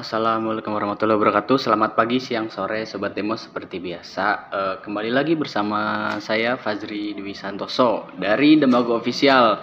Assalamualaikum 0.00 0.72
warahmatullahi 0.72 1.20
wabarakatuh. 1.20 1.60
Selamat 1.60 1.92
pagi, 1.92 2.24
siang, 2.24 2.48
sore, 2.48 2.88
sobat 2.88 3.12
demo 3.12 3.36
seperti 3.36 3.84
biasa. 3.84 4.26
Eh, 4.48 4.76
kembali 4.80 5.12
lagi 5.12 5.36
bersama 5.36 6.08
saya 6.24 6.56
Fazri 6.56 7.12
Dwi 7.12 7.36
Santoso 7.36 8.08
dari 8.16 8.56
Dembago 8.56 8.96
Official. 8.96 9.60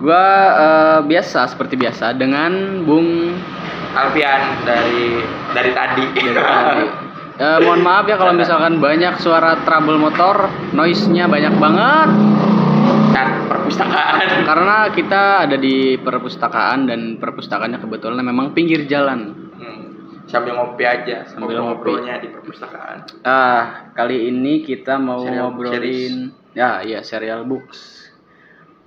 Gua 0.00 0.24
eh, 0.56 1.00
biasa 1.04 1.52
seperti 1.52 1.76
biasa 1.76 2.16
dengan 2.16 2.80
Bung 2.88 3.36
Alfian 3.92 4.64
dari 4.64 5.20
dari 5.52 5.70
tadi. 5.76 6.04
dari 6.16 6.32
tadi. 6.32 6.86
Eh, 7.36 7.58
mohon 7.60 7.84
maaf 7.84 8.08
ya 8.08 8.16
kalau 8.16 8.32
misalkan 8.32 8.80
banyak 8.80 9.20
suara 9.20 9.60
trouble 9.68 10.00
motor, 10.00 10.48
noise-nya 10.72 11.28
banyak 11.28 11.52
banget 11.60 12.08
Dan 13.12 13.52
perpustakaan. 13.52 14.48
karena 14.48 14.88
kita 14.96 15.44
ada 15.44 15.60
di 15.60 16.00
perpustakaan 16.00 16.88
dan 16.88 17.20
perpustakaannya 17.20 17.84
kebetulan 17.84 18.24
memang 18.24 18.56
pinggir 18.56 18.88
jalan. 18.88 19.41
Sambil 20.32 20.56
ngopi 20.56 20.88
aja, 20.88 21.28
Sambil 21.28 21.60
ngobrolnya 21.60 22.16
di 22.16 22.32
perpustakaan. 22.32 23.20
Ah, 23.20 23.92
kali 23.92 24.32
ini 24.32 24.64
kita 24.64 24.96
mau 24.96 25.20
Serial 25.20 25.52
ngobrolin 25.52 26.32
ya, 26.56 26.80
iya 26.80 27.04
serial 27.04 27.44
books. 27.44 28.08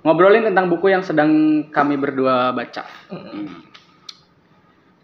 Ngobrolin 0.02 0.42
tentang 0.42 0.66
buku 0.66 0.90
yang 0.90 1.06
sedang 1.06 1.30
kami 1.70 1.94
berdua 1.94 2.50
baca. 2.50 2.82
Hmm. 3.10 3.62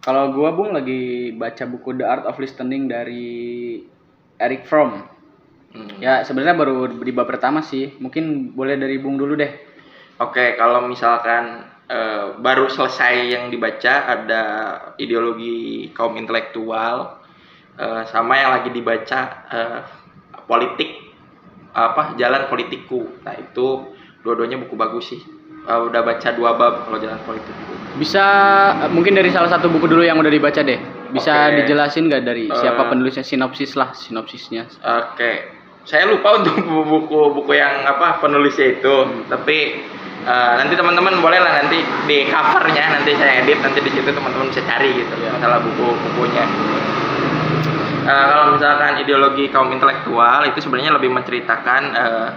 Kalau 0.02 0.34
gua 0.34 0.50
Bung 0.50 0.74
lagi 0.74 1.30
baca 1.30 1.62
buku 1.62 1.94
The 1.94 2.06
Art 2.06 2.26
of 2.26 2.38
Listening 2.42 2.90
dari 2.90 3.78
Eric 4.42 4.66
Fromm. 4.66 4.98
Hmm. 5.72 5.98
Ya, 6.02 6.26
sebenarnya 6.26 6.58
baru 6.58 6.90
di 6.90 7.12
bab 7.14 7.30
pertama 7.30 7.62
sih. 7.62 7.94
Mungkin 8.02 8.54
boleh 8.58 8.74
dari 8.74 8.98
Bung 8.98 9.14
dulu 9.14 9.38
deh. 9.38 9.52
Oke, 10.18 10.58
kalau 10.58 10.86
misalkan 10.90 11.71
eh, 11.92 12.24
baru 12.40 12.72
selesai 12.72 13.14
yang 13.28 13.44
dibaca 13.52 13.94
ada 14.08 14.42
ideologi 14.96 15.92
kaum 15.92 16.16
intelektual 16.16 17.20
eh, 17.76 18.02
sama 18.08 18.40
yang 18.40 18.50
lagi 18.56 18.72
dibaca 18.72 19.20
eh, 19.52 19.78
politik 20.48 21.12
apa 21.72 22.16
jalan 22.16 22.48
politikku. 22.48 23.24
Nah 23.24 23.36
itu 23.36 23.92
dua-duanya 24.24 24.56
buku 24.64 24.74
bagus 24.76 25.12
sih. 25.12 25.20
Eh, 25.62 25.80
udah 25.84 26.00
baca 26.00 26.28
dua 26.32 26.56
bab 26.56 26.88
kalau 26.88 26.98
jalan 26.98 27.20
politikku. 27.22 27.72
Bisa 28.00 28.24
mungkin 28.88 29.12
dari 29.12 29.28
salah 29.28 29.52
satu 29.52 29.68
buku 29.68 29.84
dulu 29.84 30.00
yang 30.00 30.16
udah 30.16 30.32
dibaca 30.32 30.64
deh. 30.64 30.80
Bisa 31.12 31.52
Oke. 31.52 31.62
dijelasin 31.62 32.08
nggak 32.08 32.24
dari 32.24 32.48
siapa 32.48 32.82
Eh. 32.82 32.88
penulisnya 32.88 33.20
sinopsis 33.20 33.76
lah, 33.76 33.92
sinopsisnya. 33.92 34.64
Oke, 34.80 35.52
saya 35.84 36.08
lupa 36.08 36.40
untuk 36.40 36.56
buku-buku 36.88 37.52
yang 37.52 37.84
apa 37.84 38.16
penulisnya 38.16 38.80
itu, 38.80 38.94
tapi 39.28 39.84
eh, 40.26 40.54
nanti 40.58 40.74
teman-teman 40.74 41.18
boleh 41.18 41.38
lah 41.42 41.52
nanti 41.62 41.82
di 42.06 42.26
covernya 42.30 42.84
nanti 42.98 43.10
saya 43.18 43.42
edit 43.42 43.58
nanti 43.62 43.78
di 43.82 43.90
situ 43.90 44.10
teman-teman 44.10 44.50
bisa 44.50 44.62
cari 44.66 44.90
gitu 44.94 45.14
Iya. 45.18 45.30
masalah 45.38 45.58
buku-bukunya. 45.62 46.44
Eh, 48.02 48.24
kalau 48.26 48.58
misalkan 48.58 48.98
ideologi 48.98 49.46
kaum 49.46 49.70
intelektual 49.70 50.42
itu 50.50 50.58
sebenarnya 50.58 50.98
lebih 50.98 51.14
menceritakan 51.14 51.82
eh, 51.94 52.28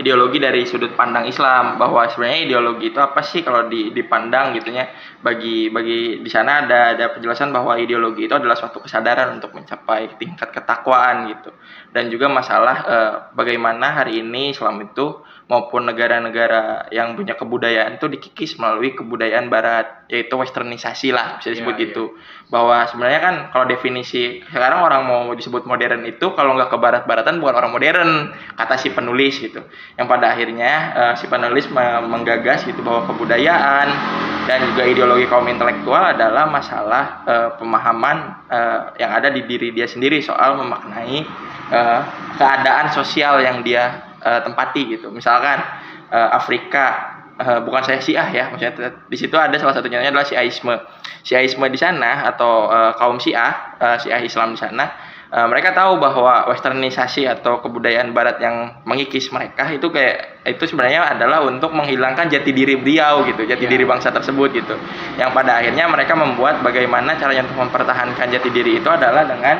ideologi 0.00 0.40
dari 0.40 0.64
sudut 0.64 0.96
pandang 0.96 1.28
Islam 1.28 1.76
bahwa 1.76 2.08
sebenarnya 2.08 2.48
ideologi 2.48 2.88
itu 2.88 2.96
apa 2.96 3.20
sih 3.20 3.44
kalau 3.44 3.68
di, 3.68 3.92
dipandang 3.92 4.56
gitunya 4.56 4.88
bagi 5.20 5.68
bagi 5.68 6.24
di 6.24 6.30
sana 6.32 6.64
ada 6.64 6.96
ada 6.96 7.12
penjelasan 7.12 7.52
bahwa 7.52 7.76
ideologi 7.76 8.24
itu 8.24 8.32
adalah 8.32 8.56
suatu 8.56 8.80
kesadaran 8.80 9.36
untuk 9.36 9.52
mencapai 9.52 10.16
tingkat 10.16 10.56
ketakwaan 10.56 11.28
gitu 11.36 11.52
dan 11.92 12.08
juga 12.08 12.32
masalah 12.32 12.76
eh, 12.88 13.12
bagaimana 13.36 14.00
hari 14.00 14.24
ini 14.24 14.56
Islam 14.56 14.80
itu 14.88 15.20
maupun 15.50 15.82
negara-negara 15.82 16.86
yang 16.94 17.18
punya 17.18 17.34
kebudayaan 17.34 17.98
itu 17.98 18.06
dikikis 18.06 18.54
melalui 18.62 18.94
kebudayaan 18.94 19.50
Barat 19.50 20.06
yaitu 20.06 20.38
westernisasi 20.38 21.10
lah 21.10 21.42
bisa 21.42 21.50
disebut 21.50 21.74
Iya, 21.74 21.82
gitu. 21.90 22.14
Bahwa 22.54 22.86
sebenarnya 22.86 23.18
kan 23.18 23.34
kalau 23.50 23.66
definisi 23.66 24.46
sekarang 24.46 24.86
orang 24.86 25.02
mau 25.10 25.34
disebut 25.34 25.66
modern 25.66 26.06
itu 26.06 26.22
kalau 26.38 26.54
nggak 26.54 26.70
ke 26.70 26.78
barat-baratan 26.78 27.42
bukan 27.42 27.54
orang 27.58 27.72
modern 27.74 28.10
kata 28.54 28.78
si 28.78 28.94
penulis 28.94 29.42
gitu. 29.42 29.58
Yang 29.98 30.06
pada 30.06 30.26
akhirnya 30.30 30.72
eh, 30.94 31.14
si 31.18 31.26
penulis 31.26 31.66
me- 31.66 32.02
menggagas 32.06 32.62
gitu 32.62 32.86
bahwa 32.86 33.10
kebudayaan 33.10 33.90
dan 34.46 34.58
juga 34.70 34.86
ideologi 34.86 35.26
kaum 35.26 35.50
intelektual 35.50 36.14
adalah 36.14 36.46
masalah 36.46 37.26
eh, 37.26 37.48
pemahaman 37.58 38.18
eh, 38.46 38.80
yang 39.02 39.10
ada 39.18 39.34
di 39.34 39.42
diri 39.50 39.74
dia 39.74 39.90
sendiri 39.90 40.22
soal 40.22 40.54
memaknai 40.54 41.26
eh, 41.74 42.00
keadaan 42.38 42.94
sosial 42.94 43.42
yang 43.42 43.66
dia 43.66 44.09
eh, 44.20 44.40
tempati 44.44 44.82
gitu. 44.96 45.08
Misalkan 45.10 45.58
eh, 46.12 46.28
Afrika 46.32 46.86
eh, 47.40 47.60
bukan 47.64 47.82
saya 47.82 47.98
Syiah 48.04 48.28
ya 48.28 48.44
maksudnya 48.52 48.92
di 49.08 49.16
situ 49.16 49.32
ada 49.36 49.56
salah 49.56 49.72
satunya 49.72 50.04
adalah 50.04 50.26
Syiahisme 50.26 50.74
Syiahisme 51.24 51.66
di 51.68 51.78
sana 51.80 52.28
atau 52.28 52.68
eh, 52.68 52.92
kaum 52.96 53.16
Syiah 53.16 53.76
eh, 53.80 53.96
Syiah 53.96 54.20
Islam 54.20 54.56
di 54.56 54.60
sana 54.60 54.84
eh, 55.32 55.46
mereka 55.48 55.72
tahu 55.72 55.96
bahwa 55.96 56.48
westernisasi 56.52 57.24
atau 57.28 57.64
kebudayaan 57.64 58.12
barat 58.12 58.40
yang 58.44 58.84
mengikis 58.84 59.32
mereka 59.32 59.68
itu 59.72 59.88
kayak 59.88 60.44
itu 60.48 60.64
sebenarnya 60.68 61.16
adalah 61.16 61.44
untuk 61.44 61.72
menghilangkan 61.76 62.28
jati 62.28 62.50
diri 62.52 62.76
beliau 62.80 63.24
gitu 63.28 63.44
jati 63.44 63.64
Ya. 63.68 63.70
diri 63.72 63.84
bangsa 63.84 64.08
tersebut 64.12 64.52
gitu. 64.56 64.74
Yang 65.20 65.30
pada 65.36 65.60
akhirnya 65.60 65.84
mereka 65.88 66.16
membuat 66.16 66.64
bagaimana 66.64 67.16
caranya 67.20 67.44
untuk 67.44 67.60
mempertahankan 67.68 68.26
jati 68.32 68.48
diri 68.52 68.80
itu 68.80 68.88
adalah 68.88 69.24
dengan 69.28 69.56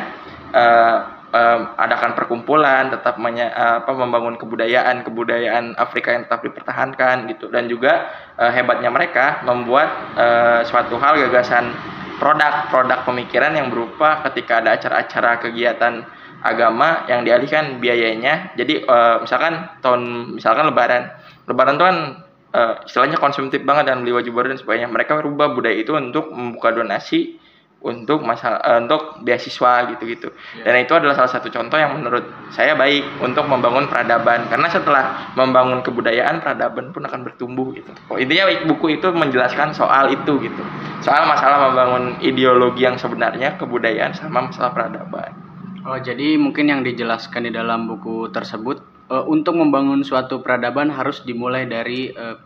eh, 0.56 0.96
eh, 1.30 1.60
adakan 1.78 2.12
perkumpulan 2.18 2.90
tetap 2.90 3.16
menye- 3.16 3.50
eh, 3.50 3.74
apa 3.82 3.90
membangun 3.94 4.36
kebudayaan 4.36 5.02
kebudayaan 5.06 5.78
Afrika 5.78 6.12
yang 6.14 6.26
tetap 6.26 6.44
dipertahankan 6.44 7.30
gitu. 7.32 7.48
Dan 7.48 7.66
juga 7.66 8.10
eh, 8.36 8.50
hebatnya 8.52 8.90
mereka 8.92 9.40
membuat 9.46 9.88
eh, 10.18 10.60
suatu 10.68 11.00
hal 11.00 11.16
gagasan 11.16 11.72
produk-produk 12.20 13.08
pemikiran 13.08 13.56
yang 13.56 13.72
berupa 13.72 14.20
ketika 14.28 14.60
ada 14.60 14.76
acara-acara 14.76 15.40
kegiatan 15.40 16.04
agama 16.44 17.08
yang 17.08 17.24
dialihkan 17.24 17.80
biayanya. 17.80 18.52
Jadi 18.60 18.84
eh, 18.84 19.16
misalkan 19.24 19.80
tahun 19.80 20.34
misalkan 20.36 20.68
lebaran. 20.68 21.08
Lebaran 21.48 21.80
itu 21.80 21.84
kan 21.88 21.98
eh, 22.52 22.74
istilahnya 22.84 23.16
konsumtif 23.16 23.64
banget 23.64 23.88
dan 23.88 24.04
beli 24.04 24.12
wajib 24.12 24.36
baru 24.36 24.52
dan 24.52 24.60
sebagainya. 24.60 24.92
Mereka 24.92 25.24
rubah 25.24 25.56
budaya 25.56 25.80
itu 25.80 25.96
untuk 25.96 26.28
membuka 26.28 26.76
donasi 26.76 27.39
untuk 27.80 28.20
masalah 28.20 28.60
eh, 28.60 28.78
untuk 28.84 29.24
beasiswa 29.24 29.88
gitu-gitu. 29.96 30.28
Dan 30.60 30.84
itu 30.84 30.92
adalah 30.92 31.16
salah 31.16 31.32
satu 31.32 31.48
contoh 31.48 31.80
yang 31.80 31.96
menurut 31.96 32.28
saya 32.52 32.76
baik 32.76 33.24
untuk 33.24 33.48
membangun 33.48 33.88
peradaban. 33.88 34.48
Karena 34.52 34.68
setelah 34.68 35.32
membangun 35.32 35.80
kebudayaan 35.80 36.44
peradaban 36.44 36.92
pun 36.92 37.08
akan 37.08 37.20
bertumbuh 37.24 37.72
gitu. 37.72 37.90
Oh, 38.12 38.20
intinya 38.20 38.52
buku 38.68 39.00
itu 39.00 39.08
menjelaskan 39.08 39.72
soal 39.72 40.12
itu 40.12 40.32
gitu. 40.44 40.62
Soal 41.00 41.24
masalah 41.24 41.72
membangun 41.72 42.20
ideologi 42.20 42.84
yang 42.84 43.00
sebenarnya 43.00 43.56
kebudayaan 43.56 44.12
sama 44.12 44.52
masalah 44.52 44.76
peradaban. 44.76 45.32
Oh, 45.88 45.96
jadi 45.96 46.36
mungkin 46.36 46.68
yang 46.68 46.84
dijelaskan 46.84 47.48
di 47.48 47.52
dalam 47.56 47.88
buku 47.88 48.28
tersebut 48.28 49.08
eh, 49.08 49.24
untuk 49.24 49.56
membangun 49.56 50.04
suatu 50.04 50.44
peradaban 50.44 50.92
harus 50.92 51.24
dimulai 51.24 51.64
dari 51.64 52.12
eh, 52.12 52.36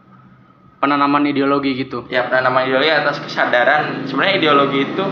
penanaman 0.84 1.24
ideologi 1.24 1.72
gitu. 1.72 2.04
ya 2.12 2.28
penanaman 2.28 2.68
ideologi 2.68 2.92
atas 2.92 3.24
kesadaran 3.24 4.04
sebenarnya 4.04 4.36
ideologi 4.36 4.84
itu 4.84 5.04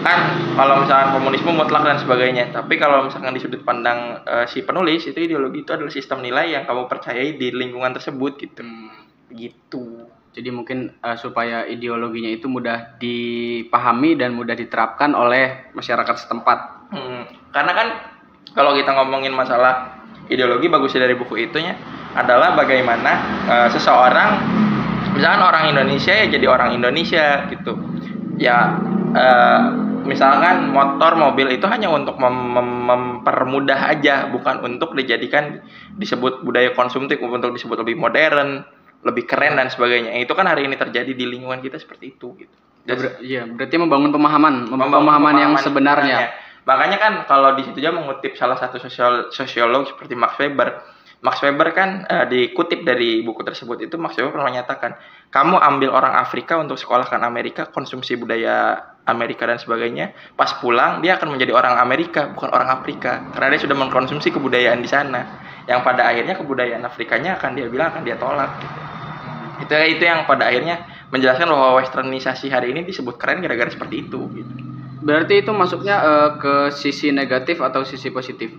kan 0.00 0.18
kalau 0.56 0.80
misalkan 0.80 1.12
komunisme 1.12 1.52
mutlak 1.52 1.84
dan 1.84 1.98
sebagainya 2.00 2.54
tapi 2.54 2.80
kalau 2.80 3.04
misalkan 3.04 3.36
di 3.36 3.42
sudut 3.42 3.60
pandang 3.60 4.24
eh, 4.24 4.46
si 4.48 4.64
penulis 4.64 5.04
itu 5.04 5.18
ideologi 5.20 5.66
itu 5.66 5.70
adalah 5.76 5.92
sistem 5.92 6.24
nilai 6.24 6.56
yang 6.56 6.64
kamu 6.64 6.88
percayai 6.88 7.36
di 7.36 7.52
lingkungan 7.52 7.92
tersebut 7.92 8.40
gitu 8.40 8.64
gitu 9.36 10.08
Jadi 10.28 10.54
mungkin 10.54 10.94
eh, 11.02 11.16
supaya 11.18 11.66
ideologinya 11.66 12.30
itu 12.30 12.46
mudah 12.46 12.96
dipahami 13.02 14.14
dan 14.14 14.38
mudah 14.38 14.54
diterapkan 14.54 15.10
oleh 15.18 15.74
masyarakat 15.74 16.14
setempat. 16.14 16.58
Hmm, 16.94 17.26
karena 17.50 17.72
kan 17.74 17.88
kalau 18.54 18.70
kita 18.78 18.94
ngomongin 18.94 19.34
masalah 19.34 19.98
ideologi 20.30 20.70
bagusnya 20.70 21.10
dari 21.10 21.18
buku 21.18 21.42
itunya 21.42 21.74
adalah 22.14 22.54
bagaimana 22.54 23.12
eh, 23.50 23.68
seseorang 23.74 24.57
misalkan 25.18 25.42
orang 25.42 25.64
Indonesia 25.68 26.12
ya 26.14 26.26
jadi 26.30 26.46
orang 26.46 26.70
Indonesia 26.72 27.26
gitu 27.50 27.72
ya 28.38 28.58
eh, 29.12 29.62
misalkan 30.06 30.70
motor 30.70 31.18
mobil 31.18 31.50
itu 31.50 31.66
hanya 31.66 31.90
untuk 31.90 32.16
mem- 32.16 32.54
mem- 32.54 32.86
mempermudah 32.86 33.90
aja 33.90 34.30
bukan 34.30 34.62
untuk 34.62 34.94
dijadikan 34.94 35.60
disebut 35.98 36.46
budaya 36.46 36.72
konsumtif 36.72 37.18
untuk 37.18 37.50
disebut 37.50 37.82
lebih 37.82 37.98
modern 37.98 38.62
lebih 39.02 39.26
keren 39.26 39.54
dan 39.54 39.68
sebagainya 39.68 40.16
itu 40.16 40.32
kan 40.32 40.46
hari 40.46 40.66
ini 40.66 40.74
terjadi 40.74 41.12
di 41.12 41.24
lingkungan 41.26 41.60
kita 41.60 41.76
seperti 41.76 42.14
itu 42.14 42.34
gitu 42.38 42.54
Dan- 42.88 42.96
Ber- 42.96 43.20
Iya, 43.20 43.44
berarti 43.44 43.76
membangun 43.76 44.10
pemahaman, 44.10 44.54
mem- 44.64 44.72
Membangun 44.72 44.92
pemahaman 45.04 45.32
yang 45.34 45.52
pemahaman 45.52 45.60
sebenarnya. 45.60 46.18
Makanya 46.64 46.96
kan 46.96 47.12
kalau 47.24 47.52
di 47.52 47.62
situ 47.68 47.78
dia 47.80 47.92
mengutip 47.92 48.32
salah 48.32 48.56
satu 48.56 48.80
sosial 48.80 49.28
sosiolog 49.28 49.88
seperti 49.88 50.16
Max 50.16 50.40
Weber. 50.40 50.68
Max 51.18 51.42
Weber 51.42 51.74
kan 51.74 52.06
eh, 52.06 52.26
dikutip 52.30 52.86
dari 52.86 53.26
buku 53.26 53.42
tersebut 53.42 53.82
itu 53.82 53.98
Max 53.98 54.14
Weber 54.14 54.38
menyatakan, 54.38 54.94
kamu 55.34 55.58
ambil 55.58 55.90
orang 55.90 56.14
Afrika 56.14 56.54
untuk 56.62 56.78
sekolahkan 56.78 57.18
Amerika, 57.26 57.66
konsumsi 57.66 58.14
budaya 58.14 58.78
Amerika 59.02 59.50
dan 59.50 59.58
sebagainya, 59.58 60.14
pas 60.38 60.54
pulang 60.62 61.02
dia 61.02 61.18
akan 61.18 61.34
menjadi 61.34 61.58
orang 61.58 61.74
Amerika, 61.82 62.30
bukan 62.30 62.54
orang 62.54 62.70
Afrika, 62.70 63.34
karena 63.34 63.58
dia 63.58 63.60
sudah 63.66 63.76
mengkonsumsi 63.76 64.30
kebudayaan 64.30 64.78
di 64.78 64.86
sana. 64.86 65.20
Yang 65.66 65.80
pada 65.84 66.06
akhirnya 66.06 66.38
kebudayaan 66.38 66.86
Afrikanya 66.86 67.34
akan 67.34 67.50
dia 67.58 67.66
bilang 67.66 67.90
akan 67.92 68.02
dia 68.06 68.14
tolak. 68.14 68.50
Gitu. 68.62 68.78
Itu 69.66 69.74
itu 69.98 70.02
yang 70.06 70.22
pada 70.22 70.46
akhirnya 70.46 70.86
menjelaskan 71.10 71.50
bahwa 71.50 71.82
westernisasi 71.82 72.46
hari 72.46 72.70
ini 72.70 72.86
disebut 72.86 73.18
keren 73.18 73.42
gara-gara 73.42 73.68
seperti 73.68 74.06
itu. 74.06 74.22
Gitu. 74.32 74.54
berarti 74.98 75.46
itu 75.46 75.54
masuknya 75.54 75.96
uh, 76.02 76.30
ke 76.42 76.74
sisi 76.74 77.14
negatif 77.14 77.62
atau 77.62 77.86
sisi 77.86 78.10
positif 78.10 78.50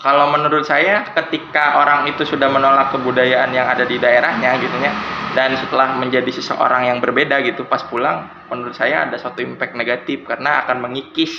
kalau 0.00 0.32
menurut 0.32 0.64
saya 0.64 1.04
ketika 1.12 1.82
orang 1.82 2.08
itu 2.08 2.24
sudah 2.24 2.48
menolak 2.48 2.90
kebudayaan 2.94 3.52
yang 3.52 3.68
ada 3.68 3.84
di 3.86 4.00
daerahnya 4.00 4.56
gitu 4.58 4.76
ya 4.80 4.92
dan 5.32 5.56
setelah 5.56 5.96
menjadi 5.96 6.28
seseorang 6.28 6.88
yang 6.92 6.98
berbeda 7.00 7.40
gitu 7.44 7.64
pas 7.68 7.84
pulang 7.86 8.28
menurut 8.52 8.76
saya 8.76 9.08
ada 9.08 9.16
suatu 9.16 9.40
impact 9.40 9.76
negatif 9.76 10.24
karena 10.28 10.64
akan 10.64 10.84
mengikis 10.84 11.32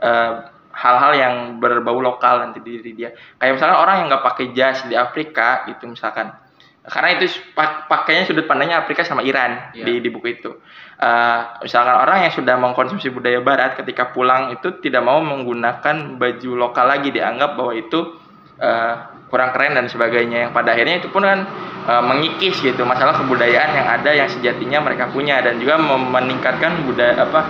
uh, 0.00 0.48
hal-hal 0.74 1.12
yang 1.14 1.34
berbau 1.62 2.02
lokal 2.02 2.42
nanti 2.42 2.58
di 2.58 2.82
diri 2.82 2.92
dia. 2.98 3.10
Kayak 3.38 3.62
misalnya 3.62 3.78
orang 3.78 3.94
yang 4.02 4.06
nggak 4.10 4.24
pakai 4.26 4.46
jas 4.52 4.82
di 4.90 4.98
Afrika 4.98 5.62
gitu 5.70 5.86
misalkan. 5.86 6.34
Karena 6.84 7.16
itu 7.16 7.32
pakainya 7.88 8.28
sudut 8.28 8.44
pandangnya 8.44 8.84
Afrika 8.84 9.06
sama 9.08 9.24
Iran 9.24 9.72
yeah. 9.72 9.88
di 9.88 10.04
di 10.04 10.08
buku 10.12 10.36
itu 10.36 10.52
uh, 11.04 11.60
misalkan 11.60 11.94
orang 12.00 12.24
yang 12.24 12.32
sudah 12.32 12.56
mengkonsumsi 12.56 13.12
budaya 13.12 13.44
Barat 13.44 13.76
ketika 13.76 14.10
pulang 14.16 14.56
itu 14.56 14.80
tidak 14.80 15.04
mau 15.04 15.20
menggunakan 15.20 16.16
baju 16.16 16.50
lokal 16.56 16.88
lagi 16.88 17.12
dianggap 17.12 17.60
bahwa 17.60 17.72
itu 17.76 18.16
uh, 18.58 18.94
kurang 19.28 19.52
keren 19.52 19.76
dan 19.76 19.86
sebagainya. 19.90 20.48
Yang 20.48 20.52
pada 20.56 20.72
akhirnya 20.72 20.96
itu 21.04 21.08
pun 21.12 21.22
kan 21.26 21.44
uh, 21.84 22.02
mengikis 22.02 22.56
gitu 22.64 22.82
masalah 22.88 23.12
kebudayaan 23.20 23.70
yang 23.76 23.88
ada 24.00 24.10
yang 24.16 24.28
sejatinya 24.30 24.80
mereka 24.80 25.12
punya 25.12 25.44
dan 25.44 25.60
juga 25.60 25.76
meningkatkan 25.84 26.88
budaya 26.88 27.28
apa 27.28 27.40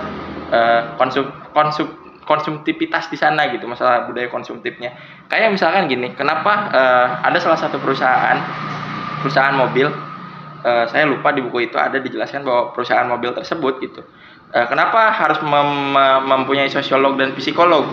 uh, 0.51 0.81
konsum 0.99 1.31
konsum 1.55 1.87
konsumtivitas 2.25 3.05
di 3.13 3.21
sana 3.21 3.53
gitu 3.53 3.69
masalah 3.69 4.09
budaya 4.09 4.27
konsumtifnya. 4.33 4.97
Kayak 5.29 5.53
misalkan 5.55 5.85
gini 5.85 6.11
kenapa 6.17 6.73
uh, 6.73 7.07
ada 7.21 7.37
salah 7.37 7.57
satu 7.61 7.77
perusahaan 7.77 8.41
perusahaan 9.21 9.53
mobil 9.53 9.89
uh, 10.65 10.85
saya 10.89 11.05
lupa 11.05 11.29
di 11.29 11.45
buku 11.45 11.69
itu 11.69 11.77
ada 11.77 12.01
dijelaskan 12.01 12.41
bahwa 12.41 12.73
perusahaan 12.73 13.05
mobil 13.05 13.31
tersebut 13.37 13.77
gitu 13.85 14.01
uh, 14.51 14.65
kenapa 14.65 15.13
harus 15.13 15.39
mem 15.45 15.93
mempunyai 16.25 16.67
sosiolog 16.73 17.15
dan 17.21 17.37
psikolog 17.37 17.85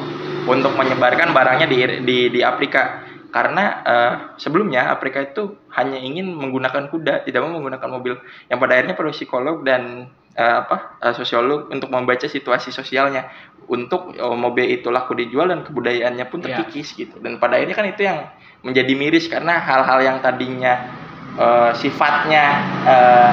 untuk 0.48 0.72
menyebarkan 0.74 1.36
barangnya 1.36 1.69
di 1.69 1.76
di, 2.02 2.19
di 2.32 2.40
Afrika 2.40 3.04
karena 3.32 3.64
uh, 3.80 4.14
sebelumnya 4.36 4.92
Afrika 4.92 5.24
itu 5.24 5.56
hanya 5.72 5.96
ingin 5.96 6.36
menggunakan 6.36 6.92
kuda 6.92 7.24
tidak 7.24 7.40
mau 7.44 7.56
menggunakan 7.56 7.88
mobil 7.88 8.14
yang 8.52 8.60
pada 8.60 8.76
akhirnya 8.76 8.92
perlu 8.92 9.12
psikolog 9.12 9.64
dan 9.64 10.12
uh, 10.36 10.56
apa 10.69 11.00
uh, 11.00 11.14
sosiolog 11.16 11.72
untuk 11.72 11.88
membaca 11.88 12.28
situasi 12.28 12.69
sosialnya 12.69 13.32
untuk 13.72 14.12
uh, 14.20 14.36
mobil 14.36 14.69
itu 14.69 14.92
laku 14.92 15.16
dijual 15.16 15.48
dan 15.48 15.64
kebudayaannya 15.64 16.28
pun 16.28 16.44
iya. 16.44 16.60
terkikis 16.60 16.92
yeah. 16.92 16.98
gitu 17.08 17.16
dan 17.24 17.40
pada 17.40 17.56
akhirnya 17.56 17.76
kan 17.76 17.86
itu 17.88 18.02
yang 18.04 18.19
menjadi 18.60 18.92
miris 18.94 19.26
karena 19.32 19.58
hal-hal 19.64 19.98
yang 20.04 20.16
tadinya 20.20 20.92
uh, 21.38 21.70
sifatnya 21.76 22.44
uh, 22.84 23.32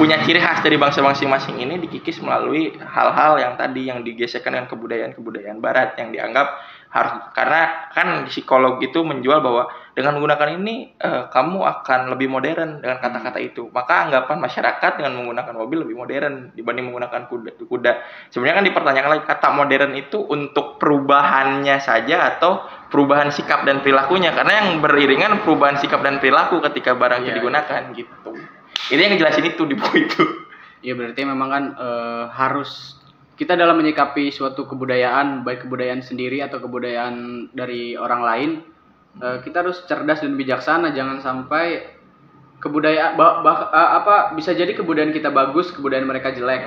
punya 0.00 0.18
ciri 0.24 0.40
khas 0.40 0.64
dari 0.64 0.80
bangsa 0.80 1.04
masing-masing 1.04 1.60
ini 1.60 1.76
dikikis 1.84 2.24
melalui 2.24 2.72
hal-hal 2.80 3.36
yang 3.38 3.54
tadi 3.60 3.92
yang 3.92 4.00
digeserkan 4.00 4.56
dengan 4.56 4.68
kebudayaan-kebudayaan 4.72 5.60
barat 5.60 5.94
yang 6.00 6.10
dianggap 6.10 6.48
harus 6.92 7.12
karena 7.32 7.88
kan 7.96 8.28
psikolog 8.28 8.76
itu 8.84 9.00
menjual 9.00 9.40
bahwa 9.40 9.64
dengan 9.96 10.20
menggunakan 10.20 10.60
ini 10.60 10.92
uh, 11.00 11.28
kamu 11.32 11.64
akan 11.64 12.12
lebih 12.12 12.28
modern 12.28 12.84
dengan 12.84 13.00
kata-kata 13.00 13.40
itu. 13.40 13.72
Maka 13.72 14.08
anggapan 14.08 14.36
masyarakat 14.44 14.92
dengan 15.00 15.16
menggunakan 15.20 15.56
mobil 15.56 15.88
lebih 15.88 15.96
modern 15.96 16.52
dibanding 16.52 16.92
menggunakan 16.92 17.32
kuda 17.32 17.50
kuda. 17.64 17.92
Sebenarnya 18.28 18.56
kan 18.60 18.66
dipertanyakan 18.68 19.10
lagi 19.16 19.24
kata 19.24 19.48
modern 19.56 19.92
itu 19.96 20.20
untuk 20.20 20.76
perubahannya 20.76 21.80
saja 21.80 22.36
atau 22.36 22.60
perubahan 22.92 23.32
sikap 23.32 23.64
dan 23.64 23.80
perilakunya 23.80 24.36
karena 24.36 24.52
yang 24.60 24.68
beriringan 24.84 25.40
perubahan 25.40 25.80
sikap 25.80 26.04
dan 26.04 26.20
perilaku 26.20 26.60
ketika 26.70 26.92
barang 26.92 27.24
itu 27.24 27.32
yeah, 27.32 27.36
digunakan 27.40 27.80
yeah. 27.88 27.96
gitu 27.96 28.30
ini 28.92 29.00
yang 29.00 29.12
ngejelasin 29.16 29.48
itu 29.48 29.62
di 29.64 29.74
buku 29.74 29.94
itu 30.04 30.24
ya 30.84 30.92
berarti 30.92 31.24
memang 31.24 31.48
kan 31.48 31.64
e, 31.72 31.88
harus 32.36 33.00
kita 33.40 33.56
dalam 33.56 33.80
menyikapi 33.80 34.28
suatu 34.28 34.68
kebudayaan 34.68 35.40
baik 35.40 35.64
kebudayaan 35.64 36.04
sendiri 36.04 36.44
atau 36.44 36.60
kebudayaan 36.60 37.48
dari 37.56 37.96
orang 37.96 38.20
lain 38.20 38.50
e, 39.16 39.26
kita 39.40 39.64
harus 39.64 39.80
cerdas 39.88 40.20
dan 40.20 40.36
bijaksana 40.36 40.92
jangan 40.92 41.24
sampai 41.24 41.96
kebudayaan 42.62 43.18
bah, 43.18 43.42
bah, 43.42 43.72
eh, 43.74 43.90
apa 43.98 44.14
bisa 44.38 44.54
jadi 44.54 44.70
kebudayaan 44.76 45.10
kita 45.10 45.34
bagus 45.34 45.74
kebudayaan 45.74 46.06
mereka 46.06 46.30
jelek 46.30 46.62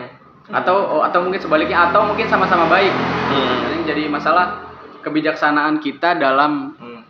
hmm. 0.49 0.57
atau 0.57 1.05
atau 1.05 1.23
mungkin 1.23 1.39
sebaliknya 1.39 1.93
atau 1.93 2.03
mungkin 2.03 2.27
sama-sama 2.27 2.67
baik 2.67 2.91
hmm. 2.91 3.87
jadi 3.87 4.09
masalah 4.11 4.64
kebijaksanaan 5.05 5.77
kita 5.77 6.17
dalam 6.17 6.73
hmm. 6.73 7.01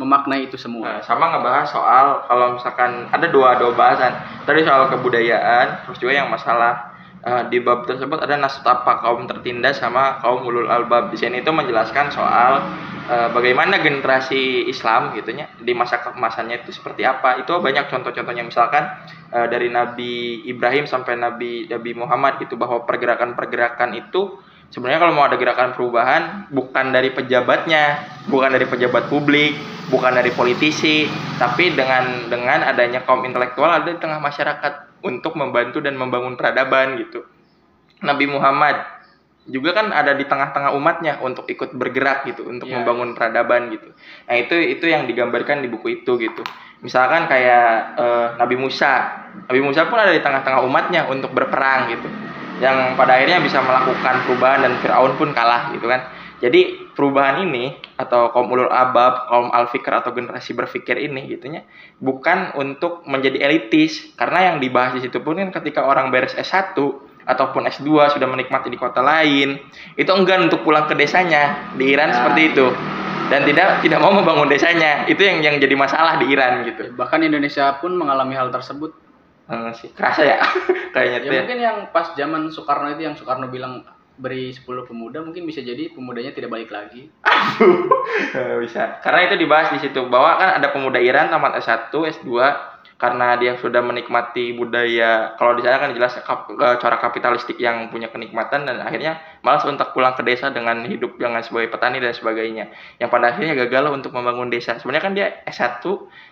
memaknai 0.00 0.48
itu 0.48 0.56
semua. 0.56 0.98
Nah, 0.98 1.00
sama 1.04 1.28
ngebahas 1.36 1.68
soal 1.68 2.06
kalau 2.24 2.56
misalkan 2.56 3.12
ada 3.12 3.28
dua 3.28 3.60
dua 3.60 3.76
bahasan. 3.76 4.16
Tadi 4.48 4.64
soal 4.64 4.88
kebudayaan, 4.88 5.84
terus 5.84 6.00
juga 6.00 6.16
yang 6.16 6.32
masalah 6.32 6.96
uh, 7.22 7.42
di 7.52 7.60
bab 7.62 7.84
tersebut 7.84 8.18
ada 8.24 8.40
nastapa 8.40 9.04
kaum 9.04 9.28
tertindas 9.28 9.78
sama 9.78 10.18
kaum 10.24 10.42
ulul 10.42 10.72
albab. 10.72 11.12
Di 11.12 11.20
sini 11.20 11.44
itu 11.44 11.52
menjelaskan 11.52 12.08
soal 12.08 12.64
uh, 13.12 13.28
bagaimana 13.36 13.78
generasi 13.84 14.66
Islam 14.66 15.14
gitunya 15.14 15.52
di 15.60 15.76
masa 15.76 16.02
kemasannya 16.02 16.64
itu 16.66 16.74
seperti 16.74 17.06
apa. 17.06 17.38
Itu 17.44 17.60
banyak 17.62 17.92
contoh-contohnya 17.92 18.42
misalkan 18.42 18.88
uh, 19.30 19.46
dari 19.46 19.70
Nabi 19.70 20.42
Ibrahim 20.48 20.88
sampai 20.88 21.20
Nabi 21.20 21.70
Nabi 21.70 21.90
Muhammad 21.94 22.42
itu 22.42 22.58
bahwa 22.58 22.82
pergerakan-pergerakan 22.88 23.92
itu 23.94 24.40
sebenarnya 24.72 25.00
kalau 25.04 25.12
mau 25.14 25.28
ada 25.28 25.36
gerakan 25.36 25.76
perubahan 25.76 26.22
bukan 26.48 26.90
dari 26.90 27.12
pejabatnya, 27.12 28.02
bukan 28.26 28.56
dari 28.56 28.64
pejabat 28.64 29.12
publik, 29.12 29.54
bukan 29.92 30.16
dari 30.16 30.32
politisi, 30.32 31.06
tapi 31.36 31.76
dengan 31.76 32.32
dengan 32.32 32.64
adanya 32.64 33.04
kaum 33.04 33.22
intelektual 33.28 33.68
ada 33.68 33.92
di 33.92 34.00
tengah 34.00 34.18
masyarakat 34.18 35.04
untuk 35.04 35.36
membantu 35.36 35.84
dan 35.84 35.94
membangun 35.94 36.34
peradaban 36.34 36.96
gitu. 36.98 37.22
Nabi 38.02 38.26
Muhammad 38.26 38.82
juga 39.42 39.74
kan 39.74 39.90
ada 39.90 40.14
di 40.14 40.22
tengah-tengah 40.22 40.70
umatnya 40.78 41.18
untuk 41.18 41.50
ikut 41.50 41.74
bergerak 41.74 42.30
gitu 42.30 42.46
untuk 42.46 42.70
yeah. 42.70 42.80
membangun 42.80 43.12
peradaban 43.12 43.74
gitu. 43.74 43.90
Nah 44.26 44.34
itu 44.38 44.54
itu 44.54 44.88
yang 44.88 45.04
digambarkan 45.04 45.60
di 45.60 45.68
buku 45.68 46.02
itu 46.02 46.16
gitu. 46.16 46.42
Misalkan 46.82 47.30
kayak 47.30 47.94
uh, 47.94 48.28
Nabi 48.42 48.58
Musa, 48.58 49.22
Nabi 49.46 49.60
Musa 49.62 49.86
pun 49.86 50.02
ada 50.02 50.10
di 50.10 50.18
tengah-tengah 50.18 50.66
umatnya 50.66 51.06
untuk 51.06 51.30
berperang 51.30 51.94
gitu 51.94 52.31
yang 52.62 52.94
pada 52.94 53.18
akhirnya 53.18 53.42
bisa 53.42 53.58
melakukan 53.58 54.22
perubahan 54.22 54.62
dan 54.62 54.78
Firaun 54.78 55.18
pun 55.18 55.34
kalah 55.34 55.74
gitu 55.74 55.90
kan. 55.90 56.06
Jadi 56.38 56.90
perubahan 56.94 57.46
ini 57.46 57.74
atau 57.94 58.30
kaum 58.34 58.50
ulul 58.50 58.70
abab, 58.70 59.30
kaum 59.30 59.50
al-fikr 59.54 59.90
atau 59.90 60.10
generasi 60.10 60.54
berpikir 60.58 60.98
ini 60.98 61.30
gitunya 61.30 61.62
bukan 62.02 62.54
untuk 62.58 63.06
menjadi 63.06 63.46
elitis 63.46 64.10
karena 64.18 64.50
yang 64.50 64.56
dibahas 64.58 64.98
di 64.98 65.06
situ 65.06 65.22
pun 65.22 65.38
kan 65.38 65.54
ketika 65.54 65.86
orang 65.86 66.10
beres 66.10 66.34
S1 66.34 66.74
ataupun 67.26 67.66
S2 67.70 68.18
sudah 68.18 68.26
menikmati 68.26 68.68
di 68.70 68.78
kota 68.78 68.98
lain, 69.02 69.58
itu 69.94 70.10
enggan 70.10 70.50
untuk 70.50 70.66
pulang 70.66 70.90
ke 70.90 70.98
desanya. 70.98 71.74
Di 71.78 71.94
Iran 71.94 72.10
nah. 72.10 72.16
seperti 72.18 72.42
itu. 72.54 72.66
Dan 73.30 73.48
tidak 73.48 73.80
tidak 73.80 73.98
mau 74.02 74.12
membangun 74.12 74.50
desanya. 74.50 75.06
Itu 75.06 75.22
yang 75.22 75.40
yang 75.40 75.56
jadi 75.62 75.72
masalah 75.78 76.18
di 76.18 76.26
Iran 76.28 76.66
gitu. 76.66 76.92
Bahkan 76.98 77.22
Indonesia 77.22 77.78
pun 77.78 77.94
mengalami 77.94 78.34
hal 78.34 78.50
tersebut 78.50 78.92
uh, 79.48 79.70
sih 79.74 79.90
kerasa 79.94 80.22
ya 80.22 80.38
kayaknya 80.94 81.18
ya, 81.26 81.40
mungkin 81.42 81.58
yang 81.58 81.78
pas 81.90 82.12
zaman 82.14 82.52
Soekarno 82.52 82.92
itu 82.92 83.02
yang 83.06 83.16
Soekarno 83.16 83.48
bilang 83.48 83.82
beri 84.20 84.52
10 84.52 84.62
pemuda 84.86 85.24
mungkin 85.24 85.48
bisa 85.48 85.64
jadi 85.64 85.88
pemudanya 85.96 86.36
tidak 86.36 86.52
balik 86.52 86.68
lagi. 86.68 87.08
Bisa. 88.62 89.00
Karena 89.00 89.20
itu 89.24 89.40
dibahas 89.40 89.72
di 89.72 89.80
situ 89.80 90.04
bahwa 90.12 90.36
kan 90.36 90.60
ada 90.60 90.68
pemuda 90.68 91.00
Iran 91.00 91.32
tamat 91.32 91.58
S1 91.64 91.90
S2 91.90 92.28
karena 93.00 93.34
dia 93.34 93.58
sudah 93.58 93.82
menikmati 93.82 94.54
budaya 94.54 95.34
kalau 95.34 95.58
di 95.58 95.66
sana 95.66 95.82
kan 95.82 95.90
jelas 95.90 96.14
kap, 96.22 96.46
cara 96.54 97.02
kapitalistik 97.02 97.58
yang 97.58 97.90
punya 97.90 98.06
kenikmatan 98.14 98.62
dan 98.62 98.78
akhirnya 98.78 99.18
malas 99.42 99.66
untuk 99.66 99.90
pulang 99.90 100.14
ke 100.14 100.22
desa 100.22 100.54
dengan 100.54 100.86
hidup 100.86 101.18
dengan 101.18 101.42
sebagai 101.42 101.74
petani 101.74 101.98
dan 101.98 102.14
sebagainya. 102.14 102.70
Yang 103.02 103.10
pada 103.10 103.34
akhirnya 103.34 103.54
gagal 103.66 103.90
untuk 103.90 104.14
membangun 104.14 104.48
desa. 104.48 104.78
Sebenarnya 104.78 105.02
kan 105.02 105.12
dia 105.18 105.26
S1 105.50 105.82